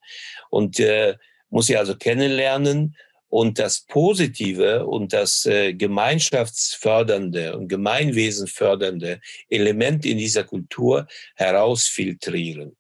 [0.50, 1.16] Und äh,
[1.50, 2.96] muss sie also kennenlernen
[3.30, 12.76] und das Positive und das äh, gemeinschaftsfördernde und gemeinwesenfördernde Element in dieser Kultur herausfiltrieren.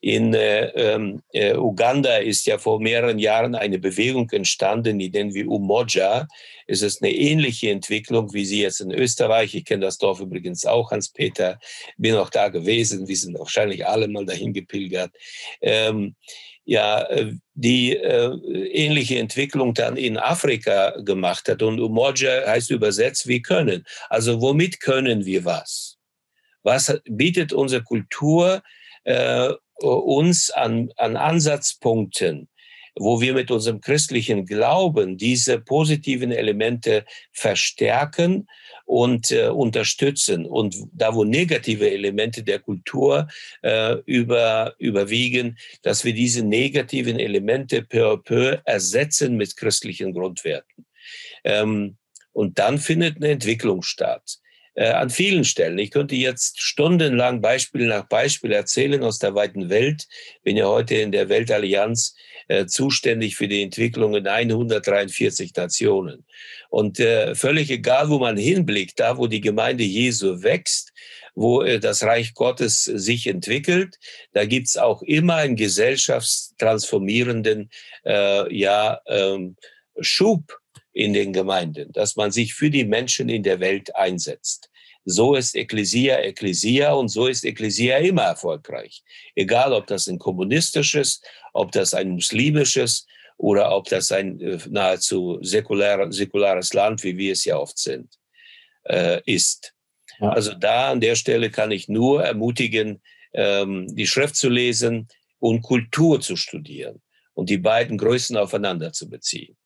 [0.00, 5.34] In äh, ähm, äh, Uganda ist ja vor mehreren Jahren eine Bewegung entstanden, die nennen
[5.34, 6.26] wir Umoja.
[6.68, 9.54] Es ist eine ähnliche Entwicklung, wie sie jetzt in Österreich.
[9.54, 11.58] Ich kenne das Dorf übrigens auch, Hans-Peter,
[11.96, 13.08] bin auch da gewesen.
[13.08, 15.10] Wir sind wahrscheinlich alle mal dahin gepilgert.
[15.60, 16.14] Ähm,
[16.68, 18.30] ja äh, die äh,
[18.72, 21.62] ähnliche Entwicklung dann in Afrika gemacht hat.
[21.62, 23.84] Und Umoja heißt übersetzt, wir können.
[24.10, 25.96] Also womit können wir was?
[26.62, 28.62] Was bietet unsere Kultur
[29.04, 29.50] äh,
[29.80, 32.50] uns an, an Ansatzpunkten?
[32.98, 38.46] Wo wir mit unserem christlichen Glauben diese positiven Elemente verstärken
[38.84, 40.46] und äh, unterstützen.
[40.46, 43.28] Und da, wo negative Elemente der Kultur
[43.62, 50.86] äh, über, überwiegen, dass wir diese negativen Elemente peu à peu ersetzen mit christlichen Grundwerten.
[51.44, 51.96] Ähm,
[52.32, 54.38] und dann findet eine Entwicklung statt
[54.78, 55.78] äh, an vielen Stellen.
[55.78, 60.06] Ich könnte jetzt stundenlang Beispiel nach Beispiel erzählen aus der weiten Welt.
[60.44, 62.14] Bin ja heute in der Weltallianz
[62.48, 66.26] äh, zuständig für die Entwicklung in 143 Nationen.
[66.70, 70.92] Und äh, völlig egal, wo man hinblickt, da wo die Gemeinde Jesu wächst,
[71.34, 73.96] wo äh, das Reich Gottes sich entwickelt,
[74.32, 77.70] da gibt's auch immer einen gesellschaftstransformierenden
[78.04, 79.56] äh, ja, ähm,
[80.00, 80.58] Schub
[80.92, 84.67] in den Gemeinden, dass man sich für die Menschen in der Welt einsetzt.
[85.10, 89.02] So ist Ekklesia Ekklesia und so ist Ekklesia immer erfolgreich.
[89.34, 91.22] Egal, ob das ein kommunistisches,
[91.54, 93.06] ob das ein muslimisches
[93.38, 98.18] oder ob das ein äh, nahezu säkular, säkulares Land, wie wir es ja oft sind,
[98.84, 99.74] äh, ist.
[100.20, 100.28] Ja.
[100.28, 103.00] Also da an der Stelle kann ich nur ermutigen,
[103.32, 107.00] ähm, die Schrift zu lesen und Kultur zu studieren
[107.32, 109.56] und die beiden Größen aufeinander zu beziehen.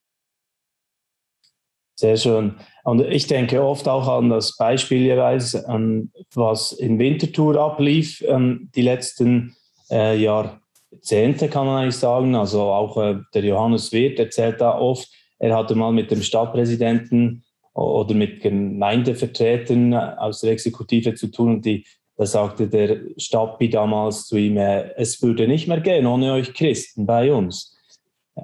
[1.94, 2.56] Sehr schön.
[2.84, 8.82] Und ich denke oft auch an das Beispiel an was in Winterthur ablief, ähm, die
[8.82, 9.54] letzten
[9.90, 12.34] äh, Jahrzehnte kann man eigentlich sagen.
[12.34, 17.44] Also auch äh, der Johannes Wirth erzählt da oft, er hatte mal mit dem Stadtpräsidenten
[17.74, 21.84] oder mit Gemeindevertretern aus der Exekutive zu tun und die
[22.16, 26.52] da sagte der Stadtbi damals zu ihm, äh, es würde nicht mehr gehen ohne euch
[26.54, 27.76] Christen bei uns.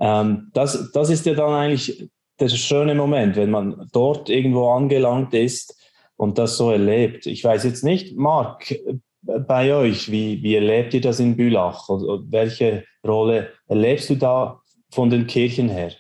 [0.01, 5.35] Ähm, das, das ist ja dann eigentlich der schöne Moment, wenn man dort irgendwo angelangt
[5.35, 5.75] ist
[6.17, 7.27] und das so erlebt.
[7.27, 8.75] Ich weiß jetzt nicht, Marc,
[9.23, 11.89] bei euch, wie, wie erlebt ihr das in Bülach?
[12.31, 15.93] Welche Rolle erlebst du da von den Kirchen her?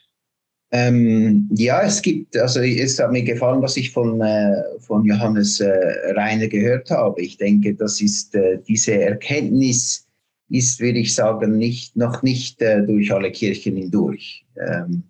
[0.70, 5.60] Ähm, ja, es gibt, also es hat mir gefallen, was ich von, äh, von Johannes
[5.60, 5.70] äh,
[6.14, 7.22] Reiner gehört habe.
[7.22, 10.06] Ich denke, das ist äh, diese Erkenntnis
[10.50, 14.44] ist, würde ich sagen, nicht, noch nicht äh, durch alle Kirchen hindurch.
[14.56, 15.04] Ähm,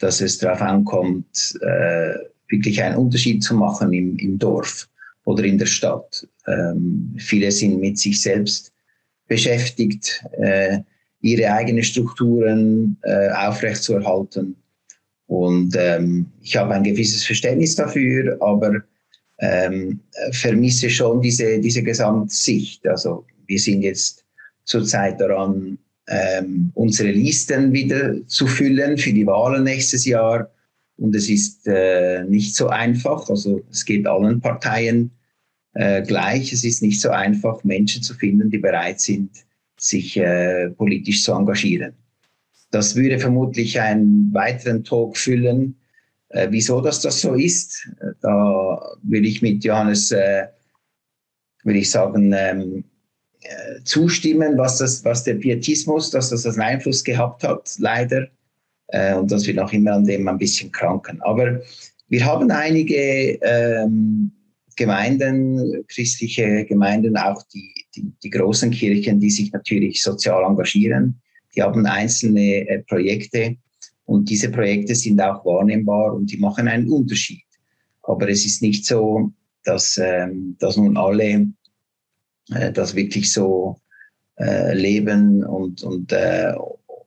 [0.00, 2.14] dass es darauf ankommt, äh,
[2.48, 4.88] wirklich einen Unterschied zu machen im, im Dorf
[5.24, 6.26] oder in der Stadt.
[6.46, 8.72] Ähm, viele sind mit sich selbst
[9.28, 10.80] beschäftigt, äh,
[11.20, 14.56] ihre eigenen Strukturen äh, aufrechtzuerhalten.
[15.26, 18.82] Und ähm, ich habe ein gewisses Verständnis dafür, aber
[19.38, 20.00] ähm,
[20.32, 22.86] vermisse schon diese, diese Gesamtsicht.
[22.86, 24.24] Also wir sind jetzt
[24.64, 25.78] zurzeit daran,
[26.10, 30.50] ähm, unsere Listen wieder zu füllen für die Wahlen nächstes Jahr.
[30.96, 33.30] Und es ist äh, nicht so einfach.
[33.30, 35.12] Also es geht allen Parteien
[35.74, 36.52] äh, gleich.
[36.52, 39.30] Es ist nicht so einfach, Menschen zu finden, die bereit sind,
[39.78, 41.94] sich äh, politisch zu engagieren.
[42.72, 45.76] Das würde vermutlich einen weiteren Talk füllen,
[46.30, 47.88] äh, wieso das, das so ist.
[48.20, 50.46] Da will ich mit Johannes, äh,
[51.62, 52.84] würde ich sagen, ähm,
[53.84, 58.28] zustimmen, was, das, was der Pietismus, dass das einen Einfluss gehabt hat, leider.
[58.88, 61.20] Äh, und dass wir noch immer an dem ein bisschen kranken.
[61.22, 61.60] Aber
[62.08, 64.32] wir haben einige ähm,
[64.76, 71.20] Gemeinden, christliche Gemeinden, auch die, die, die, großen Kirchen, die sich natürlich sozial engagieren.
[71.54, 73.56] Die haben einzelne äh, Projekte
[74.06, 77.44] und diese Projekte sind auch wahrnehmbar und die machen einen Unterschied.
[78.02, 79.30] Aber es ist nicht so,
[79.64, 81.46] dass, ähm, dass nun alle
[82.54, 83.80] äh, das wirklich so
[84.38, 86.52] äh, leben und, und, äh,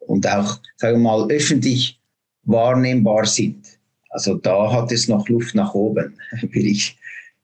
[0.08, 2.00] und auch, sagen wir mal, öffentlich
[2.44, 3.66] wahrnehmbar sind.
[4.10, 6.98] Also da hat es noch Luft nach oben, würde ich,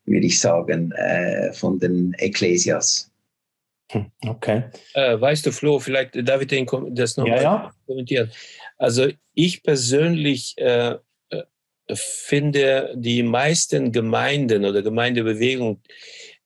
[0.06, 3.10] würde ich sagen, äh, von den Ekklesias.
[3.92, 4.64] Hm, okay.
[4.94, 7.74] Äh, weißt du, Flo, vielleicht darf ich den, das noch ja, ja.
[7.88, 8.30] kommentieren.
[8.78, 10.96] Also ich persönlich äh,
[11.30, 11.44] äh,
[11.96, 15.82] finde, die meisten Gemeinden oder Gemeindebewegungen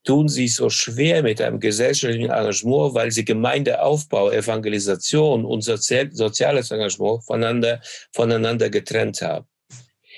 [0.03, 7.23] tun sich so schwer mit einem gesellschaftlichen Engagement, weil sie Gemeindeaufbau, Evangelisation und soziales Engagement
[7.23, 9.47] voneinander, voneinander getrennt haben.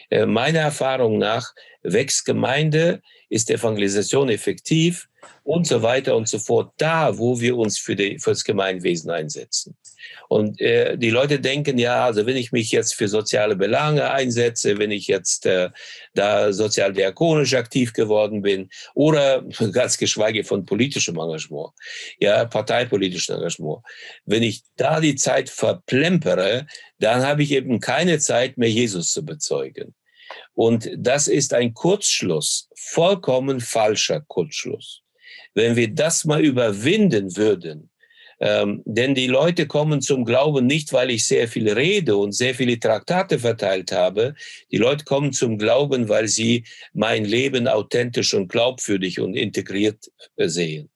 [0.09, 5.07] Äh, meiner Erfahrung nach wächst Gemeinde, ist Evangelisation effektiv
[5.43, 9.09] und so weiter und so fort, da, wo wir uns für, die, für das Gemeinwesen
[9.11, 9.75] einsetzen.
[10.27, 14.77] Und äh, die Leute denken, ja, also wenn ich mich jetzt für soziale Belange einsetze,
[14.77, 15.69] wenn ich jetzt äh,
[16.13, 21.69] da sozialdiakonisch aktiv geworden bin oder ganz geschweige von politischem Engagement,
[22.19, 23.79] ja, parteipolitischem Engagement,
[24.25, 26.67] wenn ich da die Zeit verplempere,
[26.99, 29.93] dann habe ich eben keine Zeit mehr, Jesus zu bezeugen.
[30.53, 35.01] Und das ist ein Kurzschluss, vollkommen falscher Kurzschluss.
[35.53, 37.89] Wenn wir das mal überwinden würden,
[38.39, 42.53] ähm, denn die Leute kommen zum Glauben nicht, weil ich sehr viel rede und sehr
[42.53, 44.35] viele Traktate verteilt habe.
[44.71, 50.49] Die Leute kommen zum Glauben, weil sie mein Leben authentisch und glaubwürdig und integriert äh,
[50.49, 50.89] sehen.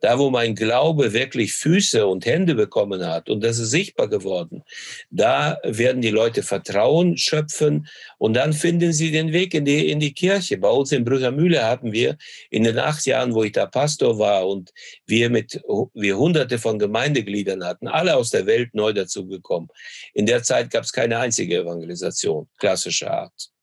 [0.00, 4.62] Da, wo mein Glaube wirklich Füße und Hände bekommen hat und das ist sichtbar geworden,
[5.10, 10.00] da werden die Leute Vertrauen schöpfen und dann finden sie den Weg in die, in
[10.00, 10.58] die Kirche.
[10.58, 12.16] Bei uns in Brüggermühle hatten wir
[12.50, 14.72] in den acht Jahren, wo ich da Pastor war und
[15.06, 15.60] wir mit,
[15.94, 19.68] wir hunderte von Gemeindegliedern hatten, alle aus der Welt neu dazugekommen.
[20.14, 23.55] In der Zeit gab es keine einzige Evangelisation klassischer Art.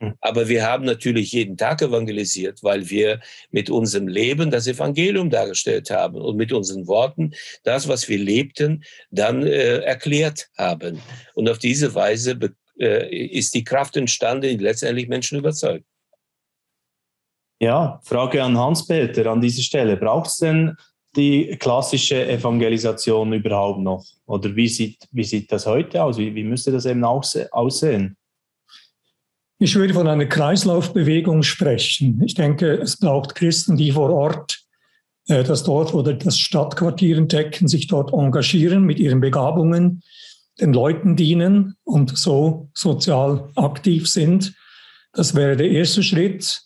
[0.00, 0.14] Hm.
[0.20, 5.90] Aber wir haben natürlich jeden Tag evangelisiert, weil wir mit unserem Leben das Evangelium dargestellt
[5.90, 7.32] haben und mit unseren Worten
[7.64, 11.00] das, was wir lebten, dann äh, erklärt haben.
[11.34, 12.38] Und auf diese Weise
[12.78, 15.84] äh, ist die Kraft entstanden, die letztendlich Menschen überzeugt.
[17.62, 19.98] Ja, Frage an Hans-Peter an dieser Stelle.
[19.98, 20.76] Braucht es denn
[21.14, 24.02] die klassische Evangelisation überhaupt noch?
[24.24, 26.16] Oder wie sieht, wie sieht das heute aus?
[26.16, 28.16] Wie, wie müsste das eben aussehen?
[29.62, 32.22] Ich würde von einer Kreislaufbewegung sprechen.
[32.24, 34.58] Ich denke, es braucht Christen, die vor Ort
[35.28, 40.02] äh, das Dorf oder das Stadtquartier entdecken, sich dort engagieren mit ihren Begabungen,
[40.58, 44.54] den Leuten dienen und so sozial aktiv sind.
[45.12, 46.62] Das wäre der erste Schritt.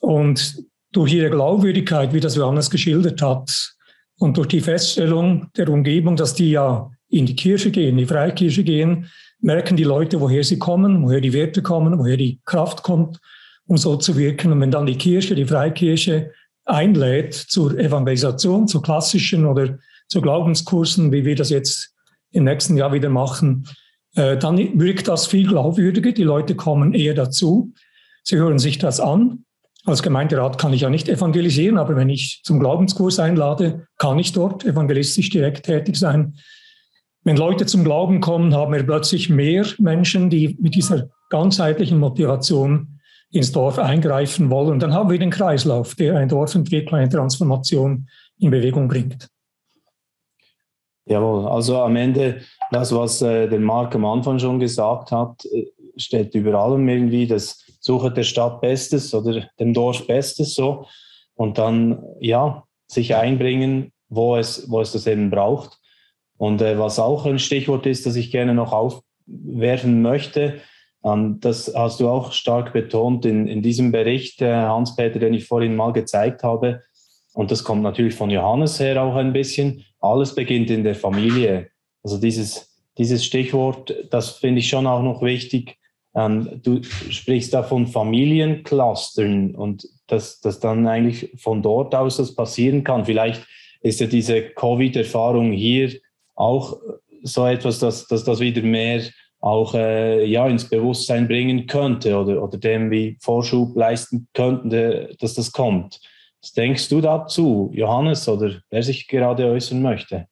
[0.00, 3.74] Und durch ihre Glaubwürdigkeit, wie das Johannes geschildert hat,
[4.18, 8.06] und durch die Feststellung der Umgebung, dass die ja in die Kirche gehen, in die
[8.06, 9.10] Freikirche gehen,
[9.44, 13.20] merken die Leute, woher sie kommen, woher die Werte kommen, woher die Kraft kommt,
[13.66, 14.52] um so zu wirken.
[14.52, 16.32] Und wenn dann die Kirche, die Freikirche
[16.64, 19.78] einlädt zur Evangelisation, zu klassischen oder
[20.08, 21.94] zu Glaubenskursen, wie wir das jetzt
[22.32, 23.68] im nächsten Jahr wieder machen,
[24.16, 26.12] äh, dann wirkt das viel glaubwürdiger.
[26.12, 27.72] Die Leute kommen eher dazu.
[28.22, 29.44] Sie hören sich das an.
[29.84, 34.32] Als Gemeinderat kann ich ja nicht evangelisieren, aber wenn ich zum Glaubenskurs einlade, kann ich
[34.32, 36.36] dort evangelistisch direkt tätig sein.
[37.24, 43.00] Wenn Leute zum Glauben kommen, haben wir plötzlich mehr Menschen, die mit dieser ganzheitlichen Motivation
[43.30, 44.72] ins Dorf eingreifen wollen.
[44.72, 49.28] Und dann haben wir den Kreislauf, der ein Dorfentwickler, eine Transformation in Bewegung bringt.
[51.06, 55.66] Jawohl, also am Ende, das, was äh, der Marc am Anfang schon gesagt hat, äh,
[55.96, 60.86] steht über allem irgendwie das Suche der Stadt Bestes oder dem Dorf Bestes so.
[61.34, 65.78] Und dann, ja, sich einbringen, wo es, wo es das eben braucht.
[66.36, 70.60] Und äh, was auch ein Stichwort ist, das ich gerne noch aufwerfen möchte,
[71.04, 75.46] Ähm, das hast du auch stark betont in, in diesem Bericht, äh, Hans-Peter, den ich
[75.46, 76.82] vorhin mal gezeigt habe.
[77.34, 79.84] Und das kommt natürlich von Johannes her auch ein bisschen.
[80.00, 81.68] Alles beginnt in der Familie.
[82.02, 85.76] Also dieses, dieses Stichwort, das finde ich schon auch noch wichtig.
[86.14, 92.34] Ähm, du sprichst da von Familienclustern und dass, dass dann eigentlich von dort aus das
[92.34, 93.04] passieren kann.
[93.04, 93.42] Vielleicht
[93.82, 95.90] ist ja diese Covid-Erfahrung hier
[96.34, 96.78] auch
[97.22, 99.02] so etwas, dass, dass das wieder mehr
[99.40, 105.34] auch äh, ja, ins Bewusstsein bringen könnte oder, oder dem wie Vorschub leisten könnte, dass
[105.34, 106.00] das kommt.
[106.40, 110.28] Was denkst du dazu, Johannes, oder wer sich gerade äußern möchte?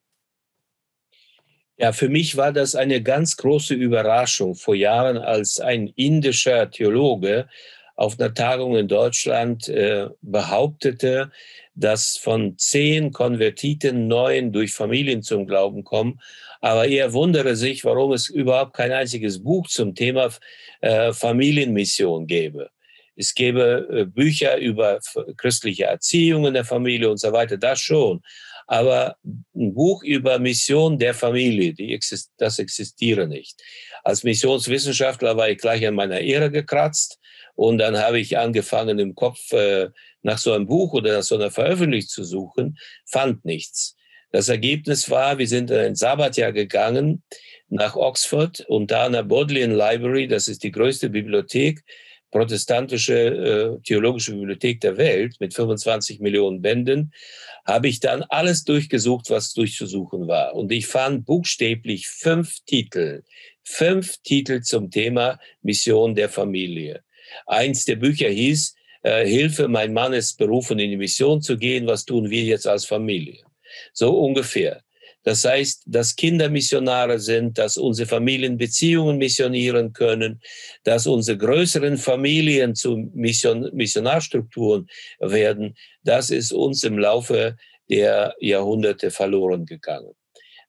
[1.76, 7.48] Ja, für mich war das eine ganz große Überraschung vor Jahren, als ein indischer Theologe
[7.96, 11.30] auf einer Tagung in Deutschland äh, behauptete,
[11.74, 16.20] dass von zehn Konvertiten neun durch Familien zum Glauben kommen.
[16.60, 20.30] Aber er wundere sich, warum es überhaupt kein einziges Buch zum Thema
[20.80, 22.70] äh, Familienmission gäbe.
[23.16, 25.00] Es gäbe äh, Bücher über
[25.36, 28.22] christliche Erziehung in der Familie und so weiter, das schon.
[28.66, 33.60] Aber ein Buch über Mission der Familie, exist das existiere nicht.
[34.04, 37.18] Als Missionswissenschaftler war ich gleich an meiner Ehre gekratzt
[37.54, 39.90] und dann habe ich angefangen, im Kopf äh,
[40.22, 43.96] nach so einem Buch oder nach so einer Veröffentlichung zu suchen, fand nichts.
[44.30, 47.22] Das Ergebnis war, wir sind in ein Sabbatjahr gegangen
[47.68, 51.82] nach Oxford und da an der Bodleian Library, das ist die größte Bibliothek,
[52.30, 57.12] protestantische äh, theologische Bibliothek der Welt mit 25 Millionen Bänden,
[57.66, 60.54] habe ich dann alles durchgesucht, was durchzusuchen war.
[60.54, 63.22] Und ich fand buchstäblich fünf Titel,
[63.62, 67.02] fünf Titel zum Thema Mission der Familie.
[67.46, 71.86] Eins der Bücher hieß, äh, Hilfe, mein Mann ist berufen, in die Mission zu gehen,
[71.86, 73.44] was tun wir jetzt als Familie?
[73.92, 74.82] So ungefähr.
[75.24, 80.40] Das heißt, dass Kinder Missionare sind, dass unsere Familien Beziehungen missionieren können,
[80.82, 84.88] dass unsere größeren Familien zu Mission, Missionarstrukturen
[85.20, 85.76] werden.
[86.02, 87.56] Das ist uns im Laufe
[87.88, 90.12] der Jahrhunderte verloren gegangen.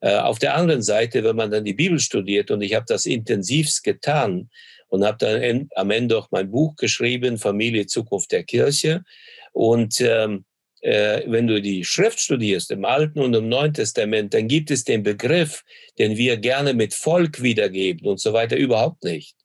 [0.02, 3.06] Äh, auf der anderen Seite, wenn man dann die Bibel studiert, und ich habe das
[3.06, 4.50] intensivst getan
[4.94, 9.04] und habe dann am Ende auch mein Buch geschrieben, Familie, Zukunft der Kirche.
[9.52, 10.46] Und ähm,
[10.82, 14.84] äh, wenn du die Schrift studierst, im Alten und im Neuen Testament, dann gibt es
[14.84, 15.64] den Begriff,
[15.98, 19.36] den wir gerne mit Volk wiedergeben und so weiter, überhaupt nicht.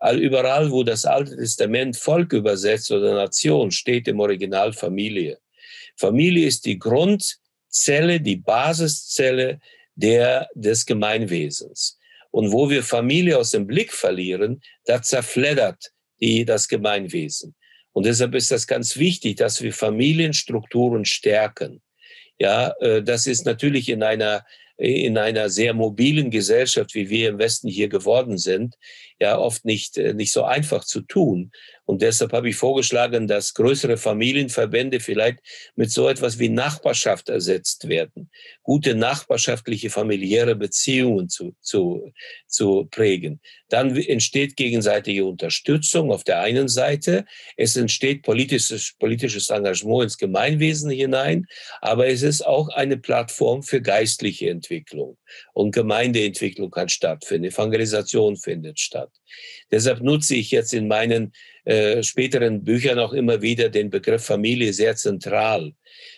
[0.00, 5.38] All, überall, wo das Alte Testament Volk übersetzt oder Nation, steht im Original Familie.
[5.96, 9.60] Familie ist die Grundzelle, die Basiszelle
[9.94, 11.96] der, des Gemeinwesens.
[12.30, 17.54] Und wo wir Familie aus dem Blick verlieren, da zerfleddert die, das Gemeinwesen.
[17.92, 21.82] Und deshalb ist das ganz wichtig, dass wir Familienstrukturen stärken.
[22.38, 24.44] Ja, äh, das ist natürlich in einer
[24.80, 28.76] in einer sehr mobilen Gesellschaft, wie wir im Westen hier geworden sind,
[29.20, 31.52] ja oft nicht, äh, nicht so einfach zu tun.
[31.90, 35.40] Und deshalb habe ich vorgeschlagen, dass größere Familienverbände vielleicht
[35.74, 38.30] mit so etwas wie Nachbarschaft ersetzt werden.
[38.62, 42.12] Gute nachbarschaftliche familiäre Beziehungen zu, zu,
[42.46, 43.40] zu prägen.
[43.70, 47.24] Dann entsteht gegenseitige Unterstützung auf der einen Seite.
[47.56, 51.46] Es entsteht politisches, politisches Engagement ins Gemeinwesen hinein.
[51.80, 55.18] Aber es ist auch eine Plattform für geistliche Entwicklung.
[55.54, 57.50] Und Gemeindeentwicklung kann stattfinden.
[57.50, 59.10] Evangelisation findet statt.
[59.70, 61.32] Deshalb nutze ich jetzt in meinen
[61.70, 65.72] äh, späteren Büchern auch immer wieder den Begriff Familie sehr zentral.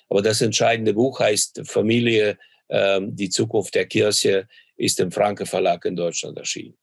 [0.09, 2.38] Aber das entscheidende Buch heißt Familie,
[2.68, 4.48] äh, die Zukunft der Kirche,
[4.78, 6.74] ist im Franke Verlag in Deutschland erschienen.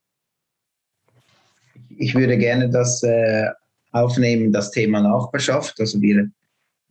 [1.98, 3.48] Ich würde gerne das äh,
[3.92, 5.80] aufnehmen, das Thema Nachbarschaft.
[5.80, 6.30] Also wir,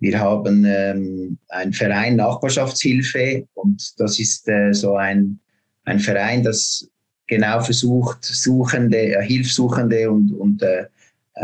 [0.01, 5.39] wir haben ähm, einen Verein Nachbarschaftshilfe und das ist äh, so ein,
[5.85, 6.91] ein Verein, das
[7.29, 10.87] genau versucht, Suchende, äh, Hilfsuchende und, und äh,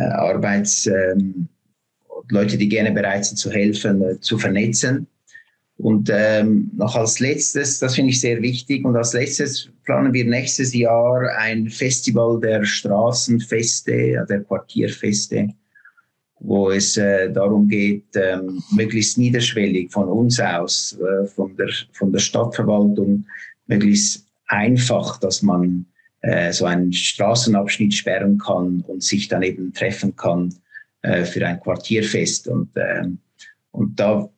[0.01, 1.49] Arbeits, ähm,
[2.30, 5.07] Leute, die gerne bereit sind zu helfen, äh, zu vernetzen.
[5.76, 10.24] Und ähm, noch als letztes, das finde ich sehr wichtig, und als letztes planen wir
[10.24, 15.49] nächstes Jahr ein Festival der Straßenfeste, der Quartierfeste,
[16.38, 22.12] wo es äh, darum geht, ähm, möglichst niederschwellig von uns aus, äh, von, der, von
[22.12, 23.24] der Stadtverwaltung,
[23.66, 25.86] möglichst einfach, dass man
[26.25, 30.55] äh, so einen Straßenabschnitt sperren kann und sich dann eben treffen kann
[31.03, 32.49] äh, für ein Quartierfest.
[32.49, 33.18] Und, ähm,
[33.72, 34.31] und da,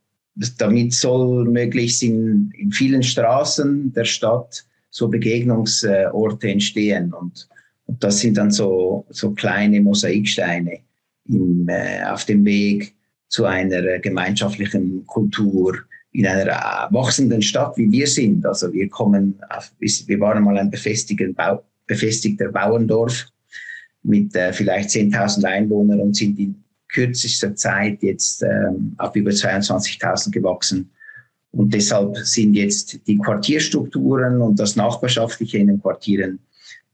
[0.59, 7.13] damit soll möglichst in, in vielen Straßen der Stadt so Begegnungsorte entstehen.
[7.13, 7.49] Und,
[7.87, 10.81] und das sind dann so, so kleine Mosaiksteine
[11.29, 12.97] im, äh, auf dem Weg
[13.29, 15.79] zu einer gemeinschaftlichen Kultur,
[16.11, 18.45] in einer wachsenden Stadt, wie wir sind.
[18.45, 23.27] Also wir kommen, auf, wir waren mal ein befestigter, Bau, befestigter Bauerndorf
[24.03, 30.31] mit äh, vielleicht 10.000 Einwohnern und sind in kürzester Zeit jetzt ähm, auf über 22.000
[30.31, 30.91] gewachsen.
[31.51, 36.39] Und deshalb sind jetzt die Quartierstrukturen und das Nachbarschaftliche in den Quartieren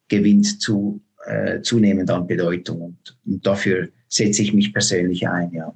[0.08, 2.80] gewinnt zu, äh, zunehmend an Bedeutung.
[2.80, 5.74] Und, und, dafür setze ich mich persönlich ein, ja.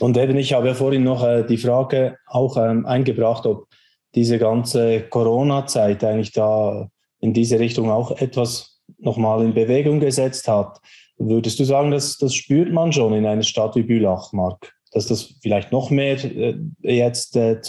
[0.00, 3.68] Und eben, ich habe ja vorhin noch äh, die Frage auch ähm, eingebracht, ob
[4.14, 6.90] diese ganze Corona-Zeit eigentlich da
[7.24, 10.78] in diese Richtung auch etwas nochmal in Bewegung gesetzt hat.
[11.16, 14.72] Würdest du sagen, dass das spürt man schon in einer Stadt wie Bülach, Marc?
[14.92, 17.60] Dass das vielleicht noch mehr äh, jetzt äh,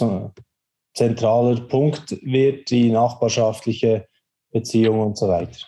[0.94, 4.06] zentraler Punkt wird, die nachbarschaftliche
[4.52, 5.66] Beziehung und so weiter?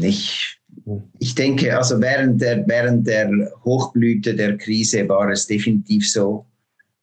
[0.00, 0.56] Ich,
[1.18, 3.28] ich denke, also während der, während der
[3.64, 6.46] Hochblüte der Krise war es definitiv so,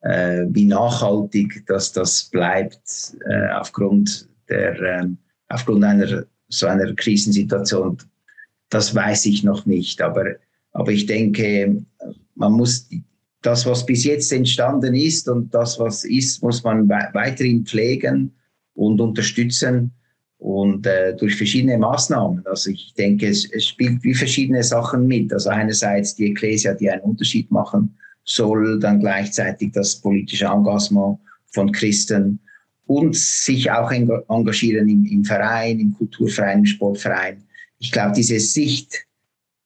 [0.02, 5.08] äh, wie nachhaltig dass das bleibt äh, aufgrund, der, äh,
[5.50, 7.98] aufgrund einer so einer Krisensituation
[8.70, 10.02] das weiß ich noch nicht.
[10.02, 10.26] Aber,
[10.72, 11.84] aber ich denke,
[12.36, 12.88] man muss
[13.42, 18.32] das, was bis jetzt entstanden ist und das, was ist, muss man weiterhin pflegen
[18.76, 19.92] und unterstützen
[20.38, 22.46] und äh, durch verschiedene Maßnahmen.
[22.46, 25.34] Also ich denke, es, es spielt wie verschiedene Sachen mit.
[25.34, 31.72] Also einerseits die Ecclesia, die einen Unterschied machen soll, dann gleichzeitig das politische Engagement von
[31.72, 32.40] Christen
[32.90, 37.44] und sich auch engagieren im, im Verein, im Kulturverein, im Sportverein
[37.80, 39.06] ich glaube, diese Sicht,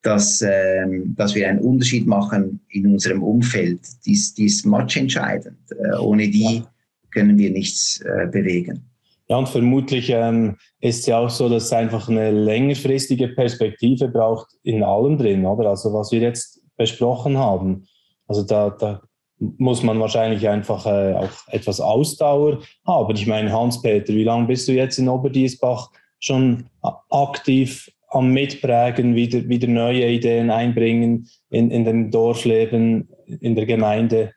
[0.02, 5.58] dass, ähm, dass wir einen Unterschied machen in unserem Umfeld, die ist, die ist entscheidend.
[5.72, 6.64] Äh, ohne die
[7.12, 8.82] können wir nichts äh, bewegen.
[9.30, 14.10] Ja, und vermutlich ähm, ist es ja auch so, dass es einfach eine längerfristige Perspektive
[14.10, 15.70] braucht in allem drin, oder?
[15.70, 17.88] Also was wir jetzt besprochen haben.
[18.28, 19.02] Also da, da
[19.40, 23.16] muss man wahrscheinlich einfach äh, auch etwas Ausdauer haben.
[23.16, 26.66] Ich meine, Hans-Peter, wie lange bist du jetzt in Oberdiesbach schon
[27.10, 33.10] aktiv am Mitprägen, wieder, wieder neue Ideen einbringen in, in dem Dorfleben,
[33.42, 34.34] in der Gemeinde.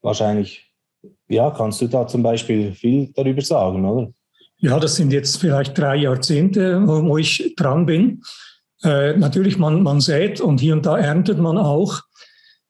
[0.00, 0.72] Wahrscheinlich,
[1.28, 4.10] ja, kannst du da zum Beispiel viel darüber sagen, oder?
[4.58, 8.22] Ja, das sind jetzt vielleicht drei Jahrzehnte, wo ich dran bin.
[8.82, 12.00] Äh, natürlich, man, man sät und hier und da erntet man auch.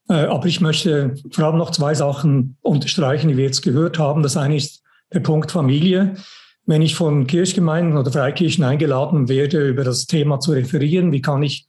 [0.09, 4.23] Äh, aber ich möchte vor allem noch zwei Sachen unterstreichen, die wir jetzt gehört haben.
[4.23, 4.83] Das eine ist
[5.13, 6.17] der Punkt Familie
[6.67, 11.43] wenn ich von Kirchgemeinden oder Freikirchen eingeladen werde, über das Thema zu referieren, wie kann
[11.43, 11.67] ich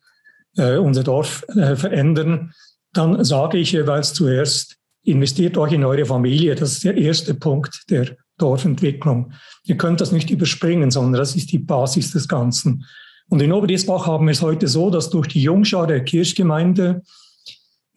[0.58, 2.54] äh, unser Dorf äh, verändern,
[2.94, 6.56] dann sage ich jeweils zuerst, investiert euch in eure Familie.
[6.56, 9.34] Das ist der erste Punkt der Dorfentwicklung.
[9.64, 12.86] Ihr könnt das nicht überspringen, sondern das ist die Basis des Ganzen.
[13.30, 17.02] Und in Oberdiesbach haben wir es heute so, dass durch die Jungschar der Kirchgemeinde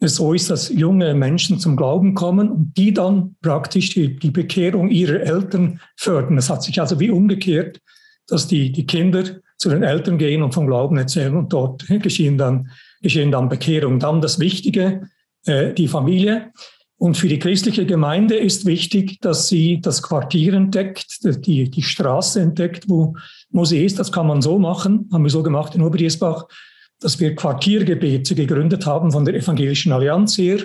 [0.01, 4.89] so ist, dass junge Menschen zum Glauben kommen und die dann praktisch die, die Bekehrung
[4.89, 6.37] ihrer Eltern fördern.
[6.37, 7.81] Es hat sich also wie umgekehrt,
[8.27, 9.23] dass die, die Kinder
[9.57, 12.69] zu den Eltern gehen und vom Glauben erzählen und dort geschehen dann,
[13.01, 13.99] geschehen dann Bekehrung.
[13.99, 15.09] Dann das Wichtige,
[15.45, 16.51] äh, die Familie.
[16.97, 22.41] Und für die christliche Gemeinde ist wichtig, dass sie das Quartier entdeckt, die, die Straße
[22.41, 23.15] entdeckt, wo,
[23.51, 23.99] wo sie ist.
[23.99, 26.45] Das kann man so machen, haben wir so gemacht in Oberdiesbach
[26.99, 30.59] dass wir Quartiergebete gegründet haben von der Evangelischen Allianz her.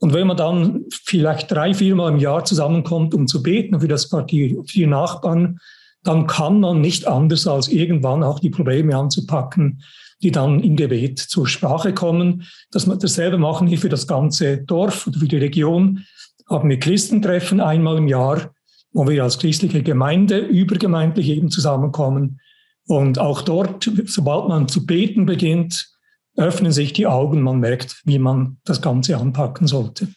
[0.00, 4.08] Und wenn man dann vielleicht drei, viermal im Jahr zusammenkommt, um zu beten für das
[4.08, 5.58] Quartier, für die Nachbarn,
[6.04, 9.82] dann kann man nicht anders als irgendwann auch die Probleme anzupacken,
[10.22, 12.44] die dann im Gebet zur Sprache kommen.
[12.70, 16.04] Dass wir dasselbe machen hier für das ganze Dorf oder für die Region,
[16.48, 18.52] haben wir Christentreffen einmal im Jahr,
[18.92, 22.40] wo wir als christliche Gemeinde übergemeindlich eben zusammenkommen
[22.88, 25.94] und auch dort, sobald man zu beten beginnt,
[26.36, 30.08] öffnen sich die Augen, man merkt, wie man das Ganze anpacken sollte.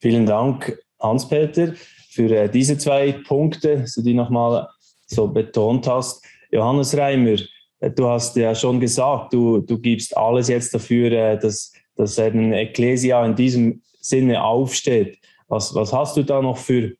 [0.00, 1.74] Vielen Dank, Hans-Peter,
[2.10, 4.68] für äh, diese zwei Punkte, die du nochmal
[5.06, 6.24] so betont hast.
[6.50, 7.38] Johannes Reimer,
[7.78, 12.18] äh, du hast ja schon gesagt, du, du gibst alles jetzt dafür, äh, dass, dass
[12.18, 15.18] ein Ecclesia in diesem Sinne aufsteht.
[15.46, 16.94] Was, was hast du da noch für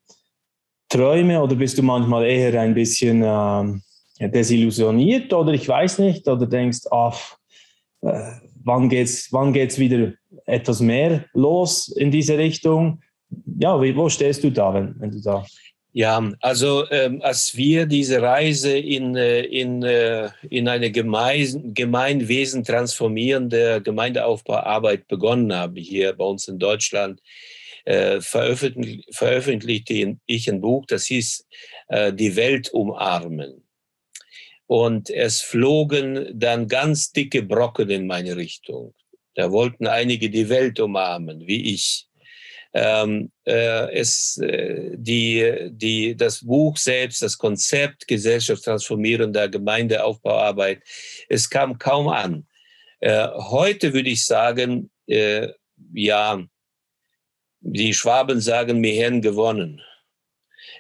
[0.93, 6.47] Träume oder bist du manchmal eher ein bisschen äh, desillusioniert oder ich weiß nicht oder
[6.47, 7.19] denkst, ach,
[8.03, 8.33] äh,
[8.63, 10.13] wann geht's, wann geht's wieder
[10.45, 13.01] etwas mehr los in diese Richtung?
[13.59, 15.47] Ja, wie, wo stehst du da, wenn, wenn du da?
[15.95, 22.65] Ja, also ähm, als wir diese Reise in, äh, in, äh, in eine Gemein Gemeinwesen
[22.65, 27.21] transformierende Gemeindeaufbauarbeit begonnen haben, hier bei uns in Deutschland,
[27.85, 31.47] äh, veröffentlich, veröffentlichte ich ein Buch, das hieß
[31.89, 33.65] äh, Die Welt umarmen.
[34.67, 38.95] Und es flogen dann ganz dicke Brocken in meine Richtung.
[39.35, 42.07] Da wollten einige die Welt umarmen, wie ich.
[42.75, 50.83] Ähm, äh, es, äh, die, die, das Buch selbst, das Konzept gesellschaftstransformierender Gemeindeaufbauarbeit,
[51.29, 52.47] es kam kaum an.
[53.01, 55.49] Äh, heute würde ich sagen, äh,
[55.93, 56.43] ja,
[57.63, 59.81] die Schwaben sagen, mir Herren gewonnen.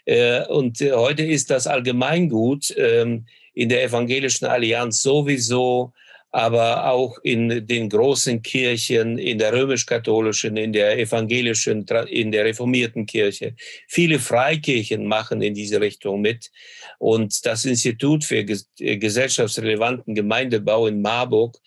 [0.04, 5.92] Äh, und äh, heute ist das Allgemeingut ähm, in der evangelischen Allianz sowieso
[6.34, 13.04] aber auch in den großen Kirchen, in der römisch-katholischen, in der evangelischen, in der reformierten
[13.04, 13.54] Kirche.
[13.86, 16.50] Viele Freikirchen machen in diese Richtung mit.
[16.98, 21.58] Und das Institut für gesellschaftsrelevanten Gemeindebau in Marburg,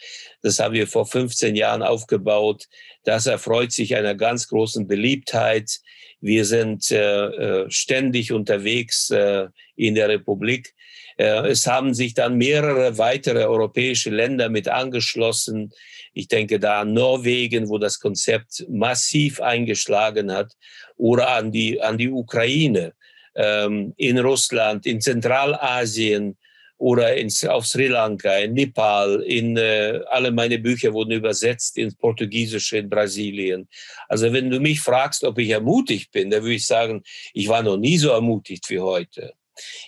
[0.42, 2.66] das haben wir vor 15 Jahren aufgebaut,
[3.04, 5.80] das erfreut sich einer ganz großen Beliebtheit.
[6.22, 10.74] Wir sind äh, äh ständig unterwegs äh, in der Republik.
[11.18, 15.72] Äh, es haben sich dann mehrere weitere europäische Länder mit angeschlossen.
[16.14, 20.54] Ich denke da an Norwegen, wo das Konzept massiv eingeschlagen hat,
[20.98, 22.94] oder an die, an die Ukraine,
[23.36, 26.38] ähm, in Russland, in Zentralasien
[26.78, 31.96] oder in, auf Sri Lanka, in Nepal, in äh, alle meine Bücher wurden übersetzt ins
[31.96, 33.68] Portugiesische in Brasilien.
[34.10, 37.04] Also wenn du mich fragst, ob ich ermutigt bin, dann würde ich sagen,
[37.34, 39.34] ich war noch nie so ermutigt wie heute.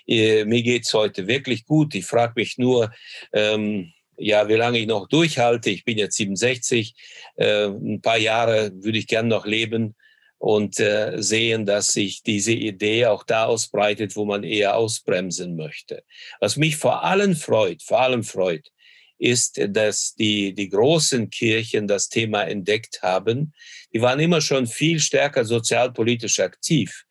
[0.08, 1.96] Äh, mir geht's heute wirklich gut.
[1.96, 2.92] Ich frage mich nur,
[3.34, 5.70] ähm, ja, wie lange ich noch durchhalte.
[5.70, 6.96] Ich bin jetzt 67.
[7.36, 9.96] Äh, ein paar Jahre würde ich gern noch leben
[10.40, 16.04] und äh, sehen, dass sich diese Idee auch da ausbreitet, wo man eher ausbremsen möchte.
[16.40, 18.72] Was mich vor allem freut, vor allem freut,
[19.20, 23.54] ist, dass die, die großen Kirchen das Thema entdeckt haben.
[23.94, 27.06] Die waren immer schon viel stärker sozialpolitisch aktiv.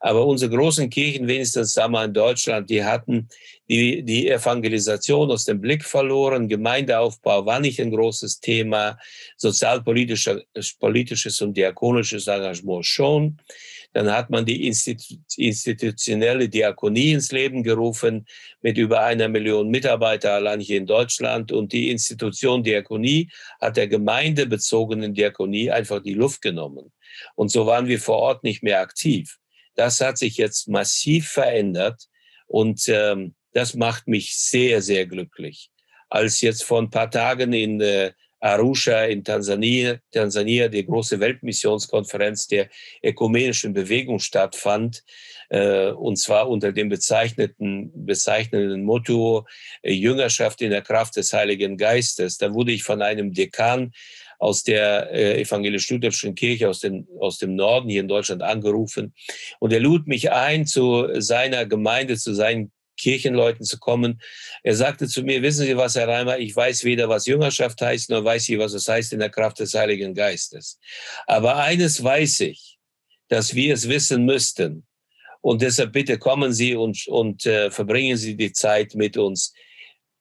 [0.00, 3.28] Aber unsere großen Kirchen, wenigstens wir in Deutschland, die hatten
[3.68, 6.48] die, die Evangelisation aus dem Blick verloren.
[6.48, 8.98] Gemeindeaufbau war nicht ein großes Thema.
[9.36, 13.38] Sozialpolitisches und diakonisches Engagement schon.
[13.92, 18.26] Dann hat man die Institu institutionelle Diakonie ins Leben gerufen
[18.60, 21.52] mit über einer Million Mitarbeiter allein hier in Deutschland.
[21.52, 23.30] Und die Institution Diakonie
[23.60, 26.92] hat der gemeindebezogenen Diakonie einfach die Luft genommen.
[27.34, 29.38] Und so waren wir vor Ort nicht mehr aktiv.
[29.78, 32.02] Das hat sich jetzt massiv verändert
[32.48, 35.70] und ähm, das macht mich sehr, sehr glücklich.
[36.08, 38.10] Als jetzt vor ein paar Tagen in äh,
[38.40, 42.68] Arusha in Tansania, Tansania die große Weltmissionskonferenz der
[43.04, 45.04] ökumenischen Bewegung stattfand,
[45.48, 49.46] äh, und zwar unter dem bezeichneten, bezeichnenden Motto
[49.82, 52.36] äh, Jüngerschaft in der Kraft des Heiligen Geistes.
[52.36, 53.92] Da wurde ich von einem Dekan
[54.38, 59.14] aus der äh, evangelisch-lutherischen Kirche aus, den, aus dem Norden hier in Deutschland angerufen.
[59.58, 64.20] Und er lud mich ein, zu seiner Gemeinde, zu seinen Kirchenleuten zu kommen.
[64.62, 68.10] Er sagte zu mir, wissen Sie was, Herr Reimer, ich weiß weder, was Jüngerschaft heißt,
[68.10, 70.78] noch weiß ich, was es heißt in der Kraft des Heiligen Geistes.
[71.26, 72.78] Aber eines weiß ich,
[73.28, 74.84] dass wir es wissen müssten.
[75.40, 79.52] Und deshalb bitte kommen Sie und, und äh, verbringen Sie die Zeit mit uns.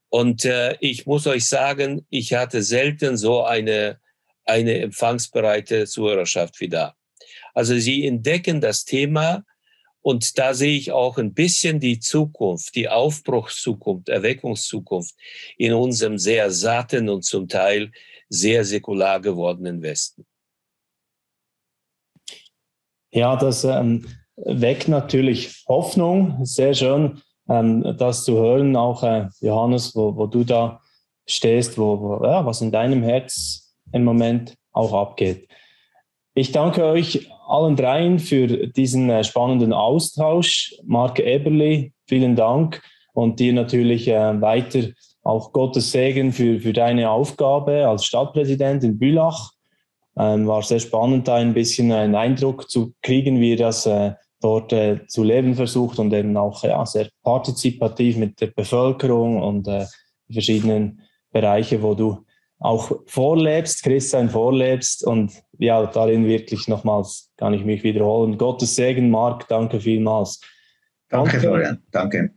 [0.09, 3.99] Und äh, ich muss euch sagen, ich hatte selten so eine
[4.47, 6.95] eine empfangsbereite Zuhörerschaft wie da.
[7.53, 9.43] Also sie entdecken das Thema
[10.01, 15.13] und da sehe ich auch ein bisschen die Zukunft, die Aufbruchszukunft, Erweckungszukunft
[15.57, 17.91] in unserem sehr satten und zum Teil
[18.29, 20.25] sehr säkular gewordenen Westen.
[23.11, 26.45] Ja, das ähm, weckt natürlich Hoffnung.
[26.45, 30.81] Sehr schön, ähm, das zu hören, auch äh, Johannes, wo, wo du da
[31.25, 35.47] stehst, wo, wo ja, was in deinem Herz im Moment auch abgeht.
[36.37, 40.75] Ich danke euch allen dreien für diesen äh, spannenden Austausch.
[40.85, 42.81] Marc Eberli, vielen Dank
[43.13, 44.89] und dir natürlich äh, weiter
[45.23, 49.51] auch Gottes Segen für, für deine Aufgabe als Stadtpräsident in Bülach.
[50.15, 54.13] Ähm, war sehr spannend, da ein bisschen einen Eindruck zu kriegen, wie ihr das äh,
[54.39, 54.71] dort
[55.07, 59.67] zu leben versucht und eben auch ja, sehr partizipativ mit der Bevölkerung und
[60.31, 62.26] verschiedenen Bereiche, wo du
[62.59, 68.37] auch vorlebst, Christian vorlebst und ja, darin wirklich nochmals kann ich mich wiederholen.
[68.37, 70.41] Gottes Segen, Marc, danke vielmals.
[71.09, 72.31] Danke, Florian, danke.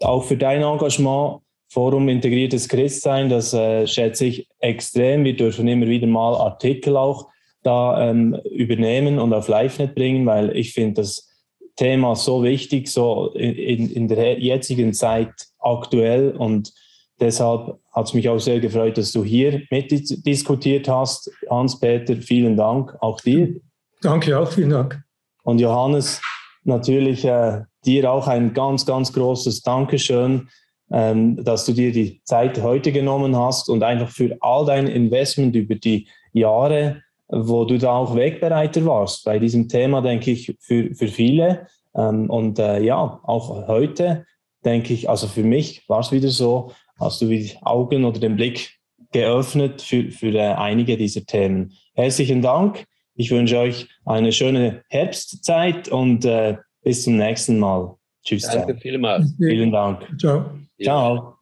[0.00, 5.24] Auch für dein Engagement, Forum Integriertes Christsein, das äh, schätze ich extrem.
[5.24, 7.28] Wir dürfen immer wieder mal Artikel auch
[7.62, 11.28] da ähm, übernehmen und auf LiveNet bringen, weil ich finde das
[11.74, 16.72] Thema so wichtig, so in, in der jetzigen Zeit aktuell und
[17.20, 21.30] Deshalb hat es mich auch sehr gefreut, dass du hier mitdiskutiert hast.
[21.48, 23.54] Hans-Peter, vielen Dank auch dir.
[24.02, 25.02] Danke auch, vielen Dank.
[25.42, 26.20] Und Johannes,
[26.64, 30.48] natürlich äh, dir auch ein ganz, ganz großes Dankeschön,
[30.90, 35.56] ähm, dass du dir die Zeit heute genommen hast und einfach für all dein Investment
[35.56, 40.94] über die Jahre wo du da auch Wegbereiter warst bei diesem Thema, denke ich, für,
[40.94, 41.66] für viele.
[41.94, 44.26] Ähm, und äh, ja, auch heute
[44.64, 48.36] denke ich, also für mich war es wieder so, hast du die Augen oder den
[48.36, 48.70] Blick
[49.12, 51.72] geöffnet für, für äh, einige dieser Themen.
[51.94, 52.84] Herzlichen Dank.
[53.14, 57.96] Ich wünsche euch eine schöne Herbstzeit und äh, bis zum nächsten Mal.
[58.24, 58.42] Tschüss.
[58.42, 59.34] Danke vielmals.
[59.38, 60.06] Vielen Dank.
[60.18, 60.50] Ciao.
[60.82, 61.34] Ciao.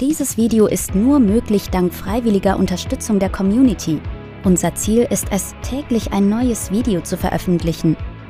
[0.00, 3.98] Dieses Video ist nur möglich dank freiwilliger Unterstützung der Community.
[4.44, 7.96] Unser Ziel ist es, täglich ein neues Video zu veröffentlichen.